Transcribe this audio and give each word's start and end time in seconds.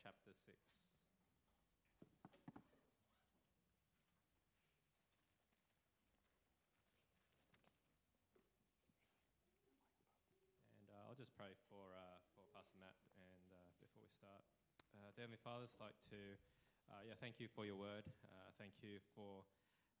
chapter 0.00 0.32
6. 0.32 0.56
And 10.72 10.88
uh, 10.88 11.04
I'll 11.04 11.20
just 11.20 11.36
pray 11.36 11.52
for, 11.68 11.92
uh, 11.92 12.16
for 12.32 12.48
Pastor 12.56 12.80
Matt 12.80 12.96
and 13.12 13.52
uh, 13.52 13.60
before 13.76 14.00
we 14.00 14.08
start. 14.08 14.40
Uh, 14.96 15.12
Heavenly 15.20 15.36
Father, 15.44 15.68
I'd 15.68 15.92
like 15.92 16.00
to 16.16 16.40
uh, 16.88 17.04
yeah, 17.04 17.14
thank 17.20 17.36
you 17.36 17.52
for 17.52 17.68
your 17.68 17.76
word. 17.76 18.08
Uh, 18.32 18.48
thank 18.56 18.80
you 18.80 19.04
for 19.12 19.44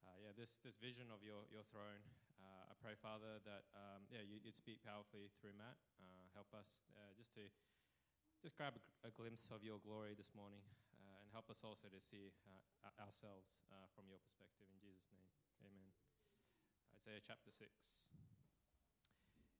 uh, 0.00 0.16
yeah, 0.16 0.32
this, 0.32 0.56
this 0.64 0.80
vision 0.80 1.12
of 1.12 1.20
your, 1.20 1.44
your 1.52 1.62
throne. 1.68 2.00
I 2.40 2.74
pray, 2.80 2.96
Father, 2.96 3.36
that 3.44 3.68
um, 3.76 4.08
yeah, 4.08 4.24
you, 4.24 4.40
would 4.40 4.56
speak 4.56 4.80
powerfully 4.80 5.28
through 5.36 5.52
Matt. 5.60 5.76
Help 6.32 6.48
us 6.56 6.80
just 7.18 7.36
to 7.36 7.44
just 8.40 8.56
grab 8.56 8.72
a, 8.72 8.80
a, 9.04 9.12
glimpse 9.12 9.52
of 9.52 9.60
your 9.60 9.76
glory 9.84 10.16
this 10.16 10.32
morning 10.32 10.64
uh, 10.96 11.20
and 11.20 11.28
help 11.28 11.52
us 11.52 11.60
also 11.60 11.92
to 11.92 12.00
see 12.00 12.32
uh, 12.48 12.88
ourselves 13.04 13.52
uh, 13.68 13.84
from 13.92 14.08
your 14.08 14.16
perspective. 14.24 14.64
In 14.72 14.80
Jesus' 14.80 15.12
name, 15.12 15.28
amen. 15.60 15.92
Isaiah 16.96 17.20
chapter 17.20 17.52
6. 17.52 17.68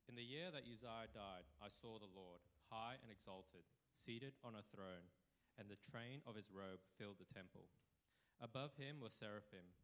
In 0.08 0.16
the 0.16 0.24
year 0.24 0.48
that 0.48 0.64
Uzziah 0.64 1.12
died, 1.12 1.44
I 1.60 1.68
saw 1.68 2.00
the 2.00 2.08
Lord, 2.08 2.40
high 2.72 2.96
and 3.04 3.12
exalted, 3.12 3.68
seated 3.92 4.32
on 4.40 4.56
a 4.56 4.64
throne, 4.72 5.12
and 5.60 5.68
the 5.68 5.78
train 5.92 6.24
of 6.24 6.40
his 6.40 6.48
robe 6.48 6.80
filled 6.96 7.20
the 7.20 7.28
temple. 7.28 7.68
Above 8.40 8.80
him 8.80 8.96
were 8.96 9.12
seraphim 9.12 9.76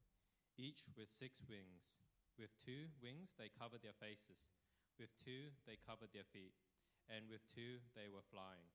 each 0.56 0.88
with 0.96 1.12
six 1.12 1.44
wings. 1.44 2.00
With 2.40 2.52
two 2.64 2.88
wings 3.04 3.36
they 3.36 3.52
covered 3.52 3.84
their 3.84 3.96
faces, 3.96 4.48
with 4.96 5.12
two 5.20 5.52
they 5.68 5.76
covered 5.76 6.16
their 6.16 6.28
feet, 6.32 6.56
and 7.12 7.28
with 7.28 7.44
two 7.52 7.84
they 7.92 8.08
were 8.08 8.24
flying. 8.32 8.72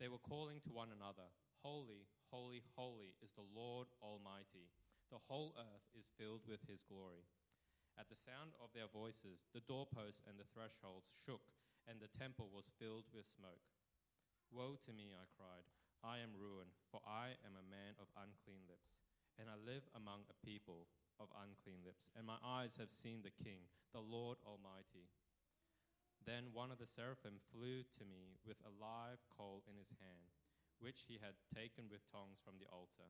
They 0.00 0.08
were 0.08 0.22
calling 0.24 0.64
to 0.64 0.72
one 0.72 0.88
another, 0.90 1.28
Holy, 1.60 2.08
holy, 2.32 2.64
holy 2.72 3.12
is 3.20 3.36
the 3.36 3.44
Lord 3.52 3.92
Almighty. 4.00 4.72
The 5.12 5.20
whole 5.28 5.52
earth 5.60 5.86
is 5.92 6.08
filled 6.16 6.48
with 6.48 6.64
his 6.64 6.80
glory. 6.88 7.28
At 8.00 8.08
the 8.08 8.16
sound 8.16 8.56
of 8.64 8.72
their 8.72 8.88
voices, 8.88 9.44
the 9.52 9.60
doorposts 9.68 10.24
and 10.24 10.40
the 10.40 10.48
thresholds 10.56 11.12
shook, 11.20 11.44
and 11.84 12.00
the 12.00 12.08
temple 12.16 12.48
was 12.48 12.72
filled 12.80 13.04
with 13.12 13.28
smoke. 13.28 13.60
Woe 14.48 14.80
to 14.88 14.96
me, 14.96 15.12
I 15.12 15.28
cried. 15.36 15.68
I 16.00 16.24
am 16.24 16.32
ruined, 16.32 16.72
for 16.88 17.04
I 17.04 17.36
am 17.44 17.60
a 17.60 17.68
man 17.68 17.92
of 18.00 18.08
unclean 18.16 18.64
lips 18.64 18.96
and 19.40 19.48
I 19.48 19.56
live 19.56 19.88
among 19.96 20.28
a 20.28 20.36
people 20.44 20.84
of 21.16 21.32
unclean 21.32 21.80
lips, 21.80 22.12
and 22.12 22.28
my 22.28 22.36
eyes 22.44 22.76
have 22.76 22.92
seen 22.92 23.24
the 23.24 23.32
King, 23.32 23.72
the 23.96 24.04
Lord 24.04 24.36
Almighty. 24.44 25.08
Then 26.26 26.52
one 26.52 26.70
of 26.70 26.78
the 26.78 26.88
seraphim 26.88 27.40
flew 27.48 27.82
to 27.96 28.04
me 28.04 28.36
with 28.44 28.60
a 28.60 28.76
live 28.76 29.24
coal 29.32 29.64
in 29.64 29.76
his 29.80 29.92
hand, 29.96 30.36
which 30.78 31.08
he 31.08 31.20
had 31.20 31.36
taken 31.48 31.88
with 31.88 32.04
tongs 32.12 32.40
from 32.44 32.60
the 32.60 32.68
altar. 32.68 33.08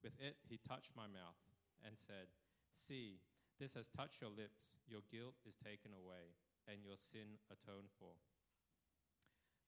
With 0.00 0.16
it 0.20 0.40
he 0.48 0.60
touched 0.60 0.96
my 0.96 1.08
mouth 1.08 1.36
and 1.84 1.96
said, 1.96 2.32
See, 2.76 3.20
this 3.60 3.76
has 3.76 3.88
touched 3.88 4.20
your 4.20 4.32
lips, 4.32 4.68
your 4.88 5.04
guilt 5.08 5.36
is 5.44 5.56
taken 5.56 5.92
away, 5.92 6.36
and 6.68 6.84
your 6.84 7.00
sin 7.00 7.40
atoned 7.48 7.92
for. 7.96 8.16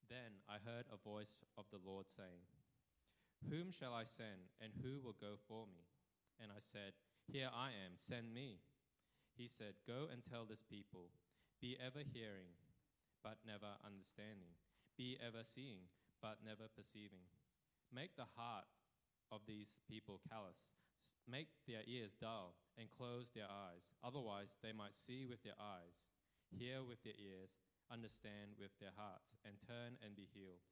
Then 0.09 0.41
I 0.49 0.57
heard 0.61 0.89
a 0.89 1.01
voice 1.01 1.45
of 1.57 1.69
the 1.69 1.81
Lord 1.85 2.09
saying, 2.09 2.45
Whom 3.49 3.73
shall 3.73 3.93
I 3.93 4.05
send, 4.05 4.53
and 4.61 4.73
who 4.81 5.01
will 5.01 5.17
go 5.17 5.37
for 5.49 5.69
me? 5.69 5.85
And 6.41 6.49
I 6.53 6.61
said, 6.61 6.97
Here 7.29 7.53
I 7.53 7.77
am, 7.77 7.97
send 7.97 8.33
me. 8.33 8.61
He 9.37 9.49
said, 9.49 9.77
Go 9.87 10.09
and 10.11 10.25
tell 10.25 10.45
this 10.49 10.65
people, 10.65 11.13
be 11.61 11.77
ever 11.77 12.01
hearing, 12.01 12.57
but 13.23 13.43
never 13.47 13.79
understanding, 13.85 14.57
be 14.97 15.19
ever 15.21 15.43
seeing, 15.43 15.91
but 16.23 16.43
never 16.45 16.67
perceiving. 16.71 17.31
Make 17.93 18.17
the 18.17 18.31
heart 18.37 18.69
of 19.31 19.47
these 19.47 19.75
people 19.89 20.21
callous, 20.29 20.71
make 21.29 21.49
their 21.67 21.85
ears 21.87 22.17
dull, 22.19 22.57
and 22.77 22.91
close 22.91 23.31
their 23.35 23.51
eyes. 23.51 23.91
Otherwise, 24.03 24.57
they 24.63 24.73
might 24.73 24.97
see 24.97 25.27
with 25.27 25.43
their 25.43 25.59
eyes, 25.59 26.07
hear 26.51 26.83
with 26.83 27.03
their 27.03 27.19
ears, 27.19 27.59
understand 27.91 28.57
with 28.59 28.73
their 28.81 28.95
hearts, 28.97 29.35
and 29.45 29.59
turn 29.61 29.97
and 30.05 30.15
be 30.15 30.29
healed. 30.31 30.63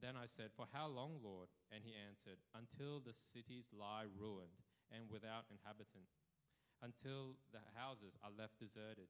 Then 0.00 0.18
I 0.18 0.26
said, 0.26 0.50
For 0.52 0.66
how 0.68 0.90
long, 0.90 1.22
Lord? 1.22 1.48
And 1.70 1.86
he 1.86 1.94
answered, 1.94 2.42
Until 2.52 2.98
the 2.98 3.14
cities 3.14 3.70
lie 3.70 4.10
ruined 4.10 4.66
and 4.90 5.08
without 5.08 5.46
inhabitant, 5.48 6.10
until 6.82 7.38
the 7.54 7.62
houses 7.72 8.18
are 8.20 8.34
left 8.34 8.58
deserted, 8.58 9.08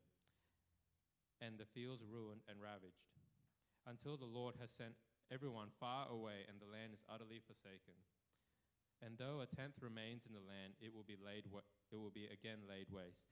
and 1.41 1.59
the 1.59 1.71
fields 1.71 2.05
ruined 2.05 2.43
and 2.47 2.61
ravaged, 2.61 3.09
until 3.87 4.17
the 4.17 4.29
Lord 4.29 4.55
has 4.61 4.71
sent 4.71 4.95
everyone 5.33 5.73
far 5.81 6.07
away 6.11 6.45
and 6.49 6.61
the 6.61 6.69
land 6.71 6.93
is 6.93 7.05
utterly 7.09 7.41
forsaken. 7.41 7.97
And 9.03 9.19
though 9.19 9.45
a 9.45 9.49
tenth 9.51 9.81
remains 9.83 10.25
in 10.25 10.33
the 10.33 10.45
land, 10.45 10.79
it 10.81 10.95
will 10.95 11.05
be, 11.05 11.19
laid 11.19 11.45
wa- 11.51 11.67
it 11.93 11.99
will 11.99 12.15
be 12.15 12.31
again 12.31 12.65
laid 12.65 12.89
waste. 12.89 13.29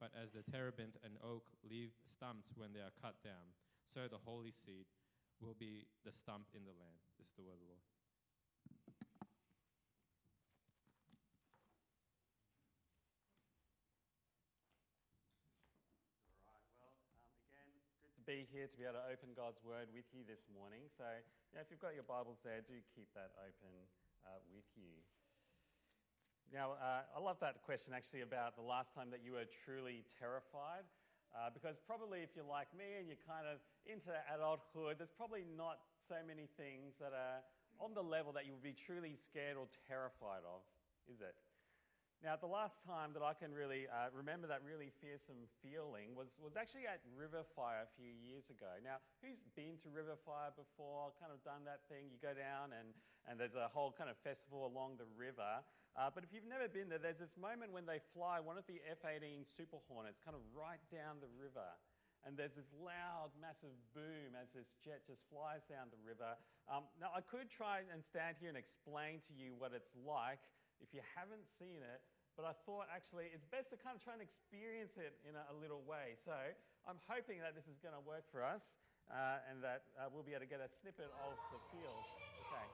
But 0.00 0.12
as 0.12 0.32
the 0.32 0.44
terebinth 0.44 0.96
and 1.04 1.16
oak 1.24 1.48
leave 1.64 1.94
stumps 2.04 2.52
when 2.56 2.72
they 2.72 2.84
are 2.84 2.94
cut 3.00 3.16
down, 3.22 3.54
so 3.92 4.08
the 4.08 4.20
holy 4.20 4.52
seed 4.52 4.86
will 5.40 5.56
be 5.56 5.86
the 6.04 6.12
stump 6.12 6.48
in 6.56 6.64
the 6.64 6.76
land. 6.76 7.00
This 7.18 7.28
is 7.28 7.36
the 7.36 7.44
word 7.44 7.60
of 7.60 7.64
the 7.64 7.72
Lord. 7.72 7.84
to 18.15 18.15
be 18.26 18.42
here 18.50 18.66
to 18.66 18.74
be 18.74 18.82
able 18.82 18.98
to 18.98 19.06
open 19.06 19.30
God's 19.38 19.62
Word 19.62 19.86
with 19.94 20.10
you 20.10 20.26
this 20.26 20.50
morning. 20.50 20.90
So, 20.90 21.06
you 21.06 21.54
know, 21.54 21.62
if 21.62 21.70
you've 21.70 21.78
got 21.78 21.94
your 21.94 22.02
Bibles 22.02 22.42
there, 22.42 22.58
do 22.58 22.74
keep 22.90 23.06
that 23.14 23.30
open 23.38 23.70
uh, 24.26 24.42
with 24.50 24.66
you. 24.74 24.98
Now, 26.50 26.74
uh, 26.74 27.06
I 27.06 27.22
love 27.22 27.38
that 27.38 27.62
question 27.62 27.94
actually 27.94 28.26
about 28.26 28.58
the 28.58 28.66
last 28.66 28.98
time 28.98 29.14
that 29.14 29.22
you 29.22 29.38
were 29.38 29.46
truly 29.46 30.02
terrified. 30.18 30.82
Uh, 31.30 31.54
because 31.54 31.78
probably 31.86 32.26
if 32.26 32.34
you're 32.34 32.48
like 32.50 32.66
me 32.74 32.98
and 32.98 33.06
you're 33.06 33.22
kind 33.22 33.46
of 33.46 33.62
into 33.86 34.10
adulthood, 34.34 34.98
there's 34.98 35.14
probably 35.14 35.46
not 35.54 35.86
so 36.02 36.18
many 36.26 36.50
things 36.58 36.98
that 36.98 37.14
are 37.14 37.46
on 37.78 37.94
the 37.94 38.02
level 38.02 38.34
that 38.34 38.42
you 38.42 38.58
would 38.58 38.66
be 38.66 38.74
truly 38.74 39.14
scared 39.14 39.54
or 39.54 39.70
terrified 39.86 40.42
of, 40.42 40.66
is 41.06 41.22
it? 41.22 41.38
Now, 42.24 42.32
the 42.32 42.48
last 42.48 42.80
time 42.88 43.12
that 43.12 43.20
I 43.20 43.36
can 43.36 43.52
really 43.52 43.84
uh, 43.92 44.08
remember 44.08 44.48
that 44.48 44.64
really 44.64 44.88
fearsome 44.88 45.44
feeling 45.60 46.16
was, 46.16 46.40
was 46.40 46.56
actually 46.56 46.88
at 46.88 47.04
Riverfire 47.12 47.84
a 47.84 47.90
few 47.92 48.08
years 48.08 48.48
ago. 48.48 48.72
Now, 48.80 49.04
who's 49.20 49.44
been 49.52 49.76
to 49.84 49.92
Riverfire 49.92 50.56
before, 50.56 51.12
kind 51.20 51.28
of 51.28 51.44
done 51.44 51.68
that 51.68 51.84
thing? 51.92 52.08
You 52.08 52.16
go 52.16 52.32
down 52.32 52.72
and, 52.72 52.96
and 53.28 53.36
there's 53.36 53.54
a 53.54 53.68
whole 53.68 53.92
kind 53.92 54.08
of 54.08 54.16
festival 54.24 54.64
along 54.64 54.96
the 54.96 55.08
river. 55.12 55.60
Uh, 55.92 56.08
but 56.08 56.24
if 56.24 56.32
you've 56.32 56.48
never 56.48 56.72
been 56.72 56.88
there, 56.88 57.00
there's 57.00 57.20
this 57.20 57.36
moment 57.36 57.68
when 57.68 57.84
they 57.84 58.00
fly 58.16 58.40
one 58.40 58.56
of 58.56 58.64
the 58.64 58.80
F 58.88 59.04
18 59.04 59.44
Super 59.44 59.80
Hornets 59.84 60.16
kind 60.16 60.32
of 60.32 60.40
right 60.56 60.80
down 60.88 61.20
the 61.20 61.30
river 61.36 61.68
and 62.26 62.34
there's 62.34 62.58
this 62.58 62.74
loud, 62.74 63.30
massive 63.38 63.70
boom 63.94 64.34
as 64.34 64.50
this 64.50 64.74
jet 64.82 65.06
just 65.06 65.22
flies 65.30 65.62
down 65.70 65.86
the 65.94 66.02
river. 66.02 66.34
Um, 66.66 66.82
now, 66.98 67.14
I 67.14 67.22
could 67.22 67.46
try 67.46 67.86
and 67.86 68.02
stand 68.02 68.34
here 68.42 68.50
and 68.50 68.58
explain 68.58 69.22
to 69.30 69.32
you 69.32 69.54
what 69.54 69.70
it's 69.70 69.94
like 70.02 70.42
if 70.80 70.92
you 70.92 71.00
haven't 71.16 71.46
seen 71.58 71.80
it, 71.80 72.00
but 72.36 72.44
I 72.44 72.52
thought 72.68 72.92
actually 72.92 73.32
it's 73.32 73.48
best 73.48 73.72
to 73.72 73.80
kind 73.80 73.96
of 73.96 74.02
try 74.04 74.12
and 74.12 74.22
experience 74.22 75.00
it 75.00 75.16
in 75.24 75.32
a, 75.34 75.44
a 75.50 75.56
little 75.56 75.80
way. 75.84 76.20
So 76.20 76.36
I'm 76.84 77.00
hoping 77.08 77.40
that 77.40 77.56
this 77.56 77.66
is 77.66 77.80
going 77.80 77.96
to 77.96 78.04
work 78.04 78.28
for 78.28 78.44
us 78.44 78.78
uh, 79.08 79.48
and 79.48 79.64
that 79.64 79.88
uh, 79.96 80.12
we'll 80.12 80.26
be 80.26 80.36
able 80.36 80.44
to 80.44 80.50
get 80.50 80.60
a 80.60 80.68
snippet 80.68 81.08
of 81.24 81.32
the 81.52 81.60
field. 81.72 82.04
Okay. 82.48 82.66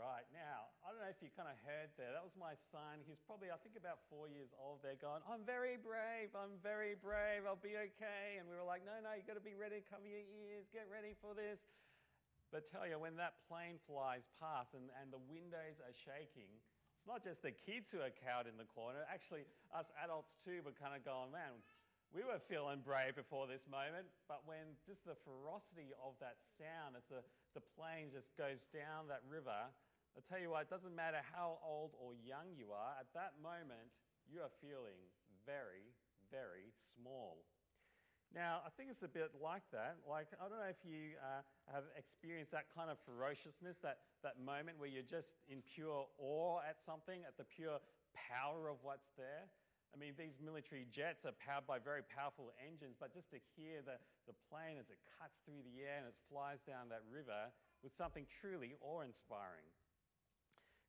right, 0.00 0.24
now, 0.32 0.72
I 0.80 0.90
don't 0.90 1.04
know 1.04 1.09
you 1.20 1.28
kind 1.36 1.48
of 1.48 1.56
heard 1.64 1.92
there. 2.00 2.12
That 2.16 2.24
was 2.24 2.32
my 2.36 2.56
son. 2.72 3.04
He's 3.04 3.20
probably, 3.28 3.52
I 3.52 3.60
think, 3.60 3.76
about 3.76 4.00
four 4.08 4.28
years 4.28 4.52
old 4.56 4.80
there, 4.80 4.96
going, 4.96 5.20
I'm 5.28 5.44
very 5.44 5.76
brave, 5.76 6.32
I'm 6.32 6.56
very 6.64 6.96
brave, 6.96 7.44
I'll 7.44 7.60
be 7.60 7.76
okay. 7.76 8.40
And 8.40 8.48
we 8.48 8.56
were 8.56 8.64
like, 8.64 8.84
no, 8.88 8.96
no, 9.04 9.12
you've 9.12 9.28
got 9.28 9.36
to 9.36 9.44
be 9.44 9.56
ready, 9.56 9.84
cover 9.84 10.08
your 10.08 10.24
ears, 10.24 10.68
get 10.72 10.88
ready 10.88 11.12
for 11.20 11.36
this. 11.36 11.68
But 12.48 12.66
tell 12.66 12.88
you, 12.88 12.98
when 12.98 13.14
that 13.20 13.38
plane 13.46 13.78
flies 13.86 14.26
past 14.40 14.74
and, 14.74 14.90
and 14.98 15.12
the 15.14 15.22
windows 15.30 15.78
are 15.78 15.94
shaking, 15.94 16.50
it's 17.00 17.06
not 17.06 17.22
just 17.22 17.44
the 17.46 17.54
kids 17.54 17.92
who 17.92 18.02
are 18.02 18.10
cowed 18.10 18.50
in 18.50 18.58
the 18.58 18.66
corner. 18.66 19.06
Actually, 19.06 19.46
us 19.70 19.88
adults 20.02 20.34
too 20.42 20.64
were 20.66 20.74
kind 20.74 20.96
of 20.96 21.06
going, 21.06 21.30
man, 21.30 21.54
we 22.10 22.26
were 22.26 22.42
feeling 22.42 22.82
brave 22.82 23.14
before 23.14 23.46
this 23.46 23.70
moment, 23.70 24.10
but 24.26 24.42
when 24.42 24.74
just 24.82 25.06
the 25.06 25.14
ferocity 25.22 25.94
of 26.02 26.18
that 26.18 26.42
sound 26.58 26.98
as 26.98 27.06
the, 27.06 27.22
the 27.54 27.62
plane 27.78 28.10
just 28.10 28.34
goes 28.34 28.66
down 28.74 29.06
that 29.06 29.22
river, 29.30 29.70
I 30.16 30.20
tell 30.26 30.38
you 30.42 30.50
what, 30.50 30.66
it 30.66 30.70
doesn't 30.70 30.94
matter 30.94 31.22
how 31.32 31.58
old 31.62 31.94
or 31.98 32.14
young 32.14 32.52
you 32.56 32.72
are, 32.74 32.94
at 32.98 33.08
that 33.14 33.38
moment, 33.42 33.94
you 34.26 34.40
are 34.42 34.52
feeling 34.60 34.98
very, 35.46 35.94
very 36.30 36.74
small. 36.94 37.46
Now, 38.30 38.62
I 38.62 38.70
think 38.70 38.90
it's 38.90 39.02
a 39.02 39.10
bit 39.10 39.34
like 39.42 39.66
that. 39.74 39.98
Like, 40.06 40.30
I 40.38 40.46
don't 40.46 40.62
know 40.62 40.70
if 40.70 40.86
you 40.86 41.18
uh, 41.18 41.42
have 41.66 41.90
experienced 41.98 42.54
that 42.54 42.70
kind 42.70 42.86
of 42.86 42.98
ferociousness, 43.02 43.82
that, 43.82 44.06
that 44.22 44.38
moment 44.38 44.78
where 44.78 44.86
you're 44.86 45.02
just 45.02 45.42
in 45.50 45.66
pure 45.66 46.06
awe 46.18 46.62
at 46.62 46.78
something, 46.78 47.26
at 47.26 47.34
the 47.34 47.42
pure 47.42 47.82
power 48.14 48.70
of 48.70 48.78
what's 48.86 49.10
there. 49.18 49.50
I 49.90 49.98
mean, 49.98 50.14
these 50.14 50.38
military 50.38 50.86
jets 50.94 51.26
are 51.26 51.34
powered 51.42 51.66
by 51.66 51.82
very 51.82 52.06
powerful 52.06 52.54
engines, 52.62 52.94
but 52.94 53.10
just 53.10 53.34
to 53.34 53.42
hear 53.58 53.82
the, 53.82 53.98
the 54.30 54.38
plane 54.46 54.78
as 54.78 54.86
it 54.94 55.02
cuts 55.18 55.42
through 55.42 55.66
the 55.66 55.82
air 55.82 55.98
and 55.98 56.06
as 56.06 56.22
it 56.22 56.26
flies 56.30 56.62
down 56.62 56.86
that 56.94 57.02
river 57.10 57.50
was 57.82 57.90
something 57.90 58.30
truly 58.30 58.78
awe 58.78 59.02
inspiring. 59.02 59.66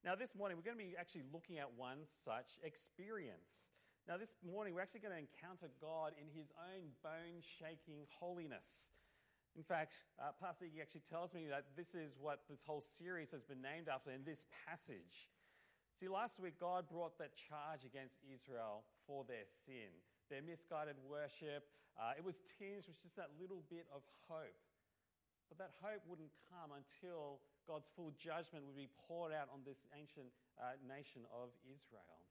Now, 0.02 0.18
this 0.18 0.34
morning, 0.34 0.58
we're 0.58 0.66
going 0.66 0.82
to 0.82 0.82
be 0.82 0.98
actually 0.98 1.30
looking 1.30 1.62
at 1.62 1.70
one 1.78 2.02
such 2.02 2.58
experience. 2.66 3.70
Now, 4.10 4.18
this 4.18 4.34
morning, 4.42 4.74
we're 4.74 4.82
actually 4.82 5.06
going 5.06 5.14
to 5.14 5.22
encounter 5.22 5.70
God 5.78 6.18
in 6.18 6.26
his 6.34 6.50
own 6.58 6.90
bone 7.06 7.38
shaking 7.38 8.10
holiness. 8.10 8.98
In 9.54 9.62
fact, 9.62 10.02
uh, 10.18 10.34
Pastor 10.42 10.66
Iggy 10.66 10.82
actually 10.82 11.06
tells 11.06 11.38
me 11.38 11.46
that 11.54 11.78
this 11.78 11.94
is 11.94 12.18
what 12.18 12.42
this 12.50 12.66
whole 12.66 12.82
series 12.82 13.30
has 13.30 13.46
been 13.46 13.62
named 13.62 13.94
after 13.94 14.10
in 14.10 14.26
this 14.26 14.50
passage. 14.66 15.30
See, 15.94 16.10
last 16.10 16.42
week, 16.42 16.58
God 16.58 16.90
brought 16.90 17.22
that 17.22 17.38
charge 17.38 17.86
against 17.86 18.26
Israel 18.26 18.90
for 19.06 19.22
their 19.30 19.46
sin, 19.46 19.94
their 20.34 20.42
misguided 20.42 20.98
worship. 21.06 21.70
Uh, 21.94 22.18
it 22.18 22.26
was 22.26 22.42
tinged 22.58 22.90
with 22.90 22.98
just 23.06 23.14
that 23.22 23.38
little 23.38 23.62
bit 23.70 23.86
of 23.94 24.02
hope. 24.26 24.66
But 25.46 25.62
that 25.62 25.78
hope 25.78 26.02
wouldn't 26.10 26.34
come 26.50 26.74
until 26.74 27.38
God's 27.68 27.90
full 27.94 28.12
judgment 28.18 28.66
would 28.66 28.78
be 28.78 28.90
poured 29.08 29.32
out 29.32 29.50
on 29.54 29.62
this 29.66 29.86
ancient 29.94 30.34
uh, 30.58 30.78
nation 30.82 31.24
of 31.32 31.54
Israel. 31.66 32.22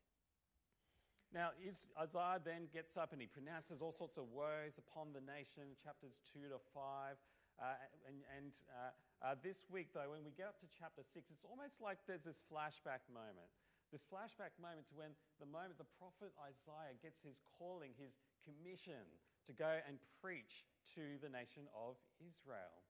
Now, 1.31 1.55
Isaiah 1.95 2.43
then 2.43 2.67
gets 2.75 2.99
up 2.99 3.15
and 3.15 3.23
he 3.23 3.31
pronounces 3.31 3.79
all 3.79 3.95
sorts 3.95 4.19
of 4.19 4.27
woes 4.35 4.83
upon 4.83 5.15
the 5.15 5.23
nation, 5.23 5.79
chapters 5.79 6.19
2 6.35 6.51
to 6.51 6.59
5. 6.75 7.15
Uh, 7.61 7.77
and, 8.09 8.19
and 8.35 8.53
uh, 8.75 8.91
uh, 9.23 9.39
this 9.39 9.69
week, 9.71 9.95
though, 9.95 10.11
when 10.11 10.27
we 10.27 10.35
get 10.35 10.51
up 10.51 10.59
to 10.59 10.67
chapter 10.67 11.07
6, 11.07 11.31
it's 11.31 11.47
almost 11.47 11.79
like 11.79 12.03
there's 12.11 12.27
this 12.27 12.43
flashback 12.51 13.07
moment. 13.07 13.47
This 13.95 14.03
flashback 14.03 14.59
moment 14.59 14.91
to 14.91 14.95
when 14.99 15.15
the 15.39 15.47
moment 15.47 15.79
the 15.79 15.91
prophet 15.99 16.35
Isaiah 16.39 16.99
gets 16.99 17.23
his 17.23 17.43
calling, 17.59 17.95
his 17.95 18.19
commission 18.43 19.07
to 19.47 19.53
go 19.55 19.83
and 19.87 19.99
preach 20.19 20.67
to 20.95 21.19
the 21.23 21.31
nation 21.31 21.67
of 21.75 21.99
Israel. 22.23 22.87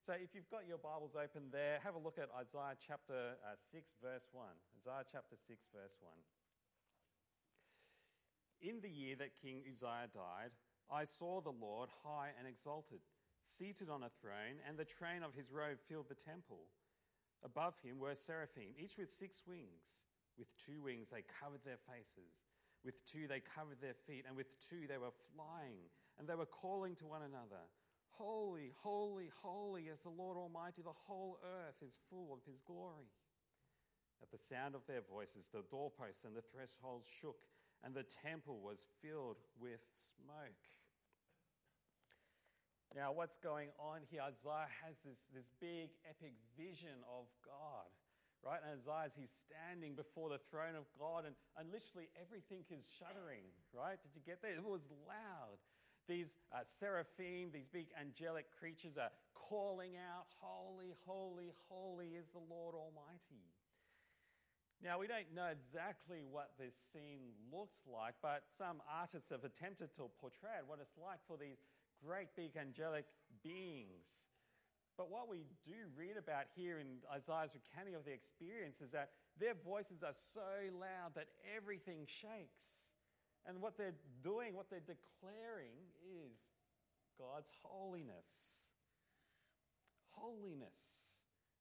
So 0.00 0.16
if 0.16 0.32
you've 0.32 0.48
got 0.48 0.64
your 0.64 0.80
Bibles 0.80 1.12
open 1.12 1.52
there, 1.52 1.76
have 1.84 1.92
a 1.92 2.00
look 2.00 2.16
at 2.16 2.32
Isaiah 2.32 2.72
chapter 2.80 3.36
uh, 3.44 3.52
6, 3.52 4.00
verse 4.00 4.24
1. 4.32 4.48
Isaiah 4.80 5.04
chapter 5.04 5.36
6, 5.36 5.68
verse 5.76 5.92
1. 6.00 6.08
In 8.64 8.80
the 8.80 8.88
year 8.88 9.12
that 9.20 9.36
King 9.36 9.60
Uzziah 9.60 10.08
died, 10.08 10.56
I 10.88 11.04
saw 11.04 11.44
the 11.44 11.52
Lord 11.52 11.92
high 12.00 12.32
and 12.40 12.48
exalted, 12.48 13.04
seated 13.44 13.92
on 13.92 14.00
a 14.00 14.16
throne, 14.24 14.64
and 14.64 14.80
the 14.80 14.88
train 14.88 15.20
of 15.20 15.36
his 15.36 15.52
robe 15.52 15.84
filled 15.84 16.08
the 16.08 16.16
temple. 16.16 16.72
Above 17.44 17.76
him 17.84 18.00
were 18.00 18.16
seraphim, 18.16 18.72
each 18.80 18.96
with 18.96 19.12
six 19.12 19.44
wings. 19.44 20.00
With 20.40 20.48
two 20.56 20.80
wings 20.80 21.12
they 21.12 21.28
covered 21.28 21.60
their 21.68 21.80
faces, 21.84 22.40
with 22.88 23.04
two 23.04 23.28
they 23.28 23.44
covered 23.44 23.84
their 23.84 24.00
feet, 24.08 24.24
and 24.24 24.32
with 24.32 24.56
two 24.64 24.88
they 24.88 24.96
were 24.96 25.12
flying, 25.36 25.92
and 26.16 26.24
they 26.24 26.40
were 26.40 26.48
calling 26.48 26.96
to 26.96 27.06
one 27.06 27.20
another 27.20 27.68
Holy, 28.20 28.68
holy, 28.84 29.32
holy 29.40 29.88
is 29.88 30.00
the 30.00 30.12
Lord 30.12 30.36
Almighty, 30.36 30.82
the 30.82 30.92
whole 31.08 31.38
earth 31.40 31.80
is 31.80 31.98
full 32.10 32.36
of 32.36 32.44
his 32.44 32.60
glory. 32.60 33.08
At 34.20 34.30
the 34.30 34.36
sound 34.36 34.74
of 34.74 34.84
their 34.84 35.00
voices, 35.00 35.48
the 35.48 35.64
doorposts 35.70 36.28
and 36.28 36.36
the 36.36 36.44
thresholds 36.52 37.08
shook 37.08 37.40
and 37.80 37.96
the 37.96 38.04
temple 38.04 38.60
was 38.60 38.84
filled 39.00 39.40
with 39.56 39.80
smoke. 39.96 40.68
Now, 42.92 43.16
what's 43.16 43.40
going 43.40 43.72
on 43.80 44.04
here? 44.10 44.20
Isaiah 44.20 44.68
has 44.84 45.00
this, 45.00 45.30
this 45.32 45.48
big 45.56 45.94
epic 46.04 46.36
vision 46.58 47.00
of 47.08 47.30
God, 47.40 47.88
right? 48.44 48.60
And 48.60 48.76
Isaiah, 48.82 49.08
he's 49.16 49.32
standing 49.32 49.96
before 49.96 50.28
the 50.28 50.42
throne 50.50 50.76
of 50.76 50.90
God, 50.98 51.24
and, 51.24 51.32
and 51.56 51.72
literally 51.72 52.12
everything 52.20 52.68
is 52.68 52.84
shuddering, 52.84 53.48
right? 53.72 53.96
Did 53.96 54.12
you 54.12 54.20
get 54.20 54.42
that? 54.42 54.58
It 54.58 54.66
was 54.66 54.90
loud. 55.08 55.62
These 56.10 56.34
uh, 56.50 56.66
seraphim, 56.66 57.54
these 57.54 57.68
big 57.68 57.86
angelic 57.94 58.50
creatures 58.58 58.98
are 58.98 59.14
calling 59.32 59.94
out, 59.94 60.26
Holy, 60.42 60.90
holy, 61.06 61.54
holy 61.70 62.18
is 62.18 62.26
the 62.34 62.42
Lord 62.50 62.74
Almighty. 62.74 63.46
Now, 64.82 64.98
we 64.98 65.06
don't 65.06 65.30
know 65.32 65.46
exactly 65.46 66.26
what 66.26 66.50
this 66.58 66.74
scene 66.90 67.30
looked 67.54 67.86
like, 67.86 68.14
but 68.20 68.42
some 68.50 68.82
artists 68.90 69.30
have 69.30 69.44
attempted 69.44 69.94
to 70.02 70.10
portray 70.20 70.58
what 70.66 70.80
it's 70.82 70.98
like 70.98 71.22
for 71.28 71.36
these 71.38 71.62
great 72.02 72.34
big 72.34 72.58
angelic 72.58 73.06
beings. 73.44 74.26
But 74.98 75.12
what 75.14 75.30
we 75.30 75.46
do 75.62 75.78
read 75.94 76.16
about 76.18 76.50
here 76.56 76.80
in 76.80 77.06
Isaiah's 77.06 77.54
recounting 77.54 77.94
of 77.94 78.04
the 78.04 78.10
experience 78.10 78.80
is 78.80 78.90
that 78.90 79.10
their 79.38 79.54
voices 79.54 80.02
are 80.02 80.16
so 80.34 80.74
loud 80.74 81.14
that 81.14 81.28
everything 81.54 82.02
shakes. 82.02 82.89
And 83.46 83.60
what 83.60 83.76
they're 83.76 83.96
doing, 84.22 84.54
what 84.54 84.68
they're 84.70 84.84
declaring 84.84 85.76
is 86.04 86.36
God's 87.18 87.50
holiness. 87.62 88.70
Holiness. 90.10 91.10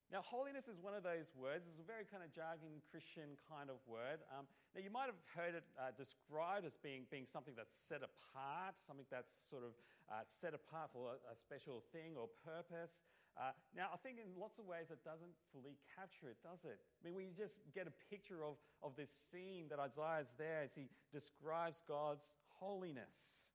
Now, 0.10 0.26
holiness 0.26 0.66
is 0.66 0.82
one 0.82 0.98
of 0.98 1.06
those 1.06 1.30
words. 1.38 1.70
It's 1.70 1.78
a 1.78 1.86
very 1.86 2.02
kind 2.02 2.26
of 2.26 2.34
jargon 2.34 2.82
Christian 2.90 3.38
kind 3.46 3.70
of 3.70 3.78
word. 3.86 4.26
Um, 4.34 4.50
now, 4.74 4.82
you 4.82 4.90
might 4.90 5.06
have 5.06 5.22
heard 5.38 5.54
it 5.54 5.62
uh, 5.78 5.94
described 5.94 6.66
as 6.66 6.82
being, 6.82 7.06
being 7.14 7.30
something 7.30 7.54
that's 7.54 7.78
set 7.78 8.02
apart, 8.02 8.74
something 8.74 9.06
that's 9.14 9.30
sort 9.30 9.62
of 9.62 9.78
uh, 10.10 10.26
set 10.26 10.58
apart 10.58 10.90
for 10.90 11.14
a, 11.14 11.18
a 11.30 11.38
special 11.38 11.86
thing 11.94 12.18
or 12.18 12.26
purpose. 12.42 13.06
Uh, 13.40 13.52
now, 13.74 13.88
I 13.94 13.98
think 13.98 14.18
in 14.20 14.28
lots 14.36 14.60
of 14.60 14.66
ways 14.66 14.92
it 14.92 15.00
doesn't 15.06 15.32
fully 15.54 15.80
capture 15.96 16.28
it, 16.28 16.36
does 16.44 16.66
it? 16.66 16.78
I 17.00 17.08
mean, 17.08 17.16
we 17.16 17.32
just 17.38 17.62
get 17.74 17.88
a 17.88 17.96
picture 18.12 18.44
of, 18.44 18.60
of 18.84 18.98
this 18.98 19.10
scene 19.32 19.68
that 19.70 19.80
Isaiah 19.80 20.20
is 20.20 20.34
there 20.38 20.62
as 20.64 20.76
he 20.76 20.90
describes 21.14 21.82
God's 21.88 22.34
holiness. 22.60 23.54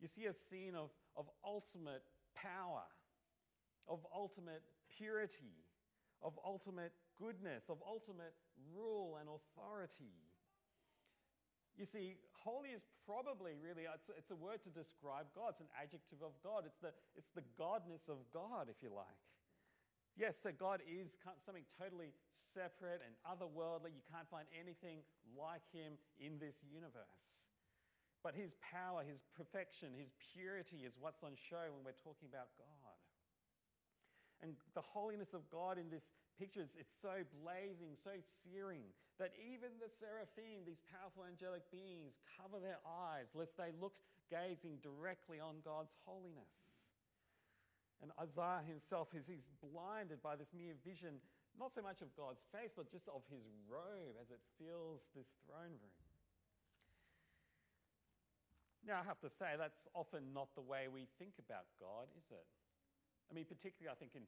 You 0.00 0.08
see 0.08 0.24
a 0.24 0.32
scene 0.32 0.74
of, 0.74 0.88
of 1.16 1.28
ultimate 1.44 2.02
power, 2.34 2.88
of 3.86 4.00
ultimate 4.14 4.62
purity, 4.96 5.52
of 6.22 6.32
ultimate 6.42 6.92
goodness, 7.20 7.68
of 7.68 7.76
ultimate 7.86 8.32
rule 8.74 9.18
and 9.20 9.28
authority. 9.28 10.16
You 11.74 11.84
see, 11.84 12.16
holy 12.44 12.70
is 12.70 12.86
probably 13.02 13.58
really, 13.58 13.88
it's, 13.90 14.06
it's 14.14 14.30
a 14.30 14.38
word 14.38 14.62
to 14.62 14.70
describe 14.70 15.26
God. 15.34 15.58
It's 15.58 15.64
an 15.64 15.72
adjective 15.74 16.22
of 16.22 16.36
God. 16.44 16.62
It's 16.68 16.78
the, 16.78 16.94
it's 17.18 17.32
the 17.34 17.42
godness 17.58 18.06
of 18.06 18.22
God, 18.30 18.70
if 18.70 18.78
you 18.78 18.94
like. 18.94 19.18
Yes, 20.14 20.38
so 20.38 20.54
God 20.54 20.78
is 20.86 21.18
something 21.42 21.66
totally 21.74 22.14
separate 22.54 23.02
and 23.02 23.18
otherworldly. 23.26 23.90
You 23.90 24.06
can't 24.06 24.30
find 24.30 24.46
anything 24.54 25.02
like 25.34 25.66
him 25.74 25.98
in 26.22 26.38
this 26.38 26.62
universe. 26.62 27.50
But 28.22 28.38
his 28.38 28.54
power, 28.62 29.02
his 29.02 29.26
perfection, 29.34 29.90
his 29.98 30.14
purity 30.32 30.86
is 30.86 30.94
what's 31.00 31.24
on 31.24 31.34
show 31.34 31.74
when 31.74 31.82
we're 31.82 31.98
talking 32.04 32.30
about 32.30 32.54
God. 32.54 32.83
And 34.44 34.60
the 34.76 34.84
holiness 34.84 35.32
of 35.32 35.48
God 35.48 35.80
in 35.80 35.88
this 35.88 36.12
picture 36.36 36.60
it's 36.60 36.92
so 37.00 37.24
blazing, 37.40 37.96
so 37.96 38.12
searing, 38.28 38.92
that 39.16 39.32
even 39.40 39.72
the 39.80 39.88
seraphim, 39.88 40.68
these 40.68 40.84
powerful 40.84 41.24
angelic 41.24 41.64
beings, 41.72 42.20
cover 42.36 42.60
their 42.60 42.84
eyes 42.84 43.32
lest 43.32 43.56
they 43.56 43.72
look 43.80 43.96
gazing 44.28 44.84
directly 44.84 45.40
on 45.40 45.64
God's 45.64 45.96
holiness. 46.04 46.92
And 48.04 48.12
Isaiah 48.20 48.60
himself 48.68 49.16
is 49.16 49.24
he's 49.24 49.48
blinded 49.64 50.20
by 50.20 50.36
this 50.36 50.52
mere 50.52 50.76
vision, 50.84 51.24
not 51.56 51.72
so 51.72 51.80
much 51.80 52.04
of 52.04 52.12
God's 52.12 52.44
face, 52.52 52.76
but 52.76 52.92
just 52.92 53.08
of 53.08 53.24
his 53.32 53.48
robe 53.64 54.20
as 54.20 54.28
it 54.28 54.44
fills 54.60 55.08
this 55.16 55.40
throne 55.48 55.72
room. 55.80 56.04
Now, 58.84 59.00
I 59.00 59.08
have 59.08 59.24
to 59.24 59.32
say, 59.32 59.56
that's 59.56 59.88
often 59.96 60.36
not 60.36 60.52
the 60.52 60.60
way 60.60 60.92
we 60.92 61.08
think 61.16 61.40
about 61.40 61.64
God, 61.80 62.12
is 62.20 62.28
it? 62.28 62.44
I 63.30 63.32
mean, 63.32 63.48
particularly, 63.48 63.90
I 63.90 63.98
think 63.98 64.12
in, 64.14 64.24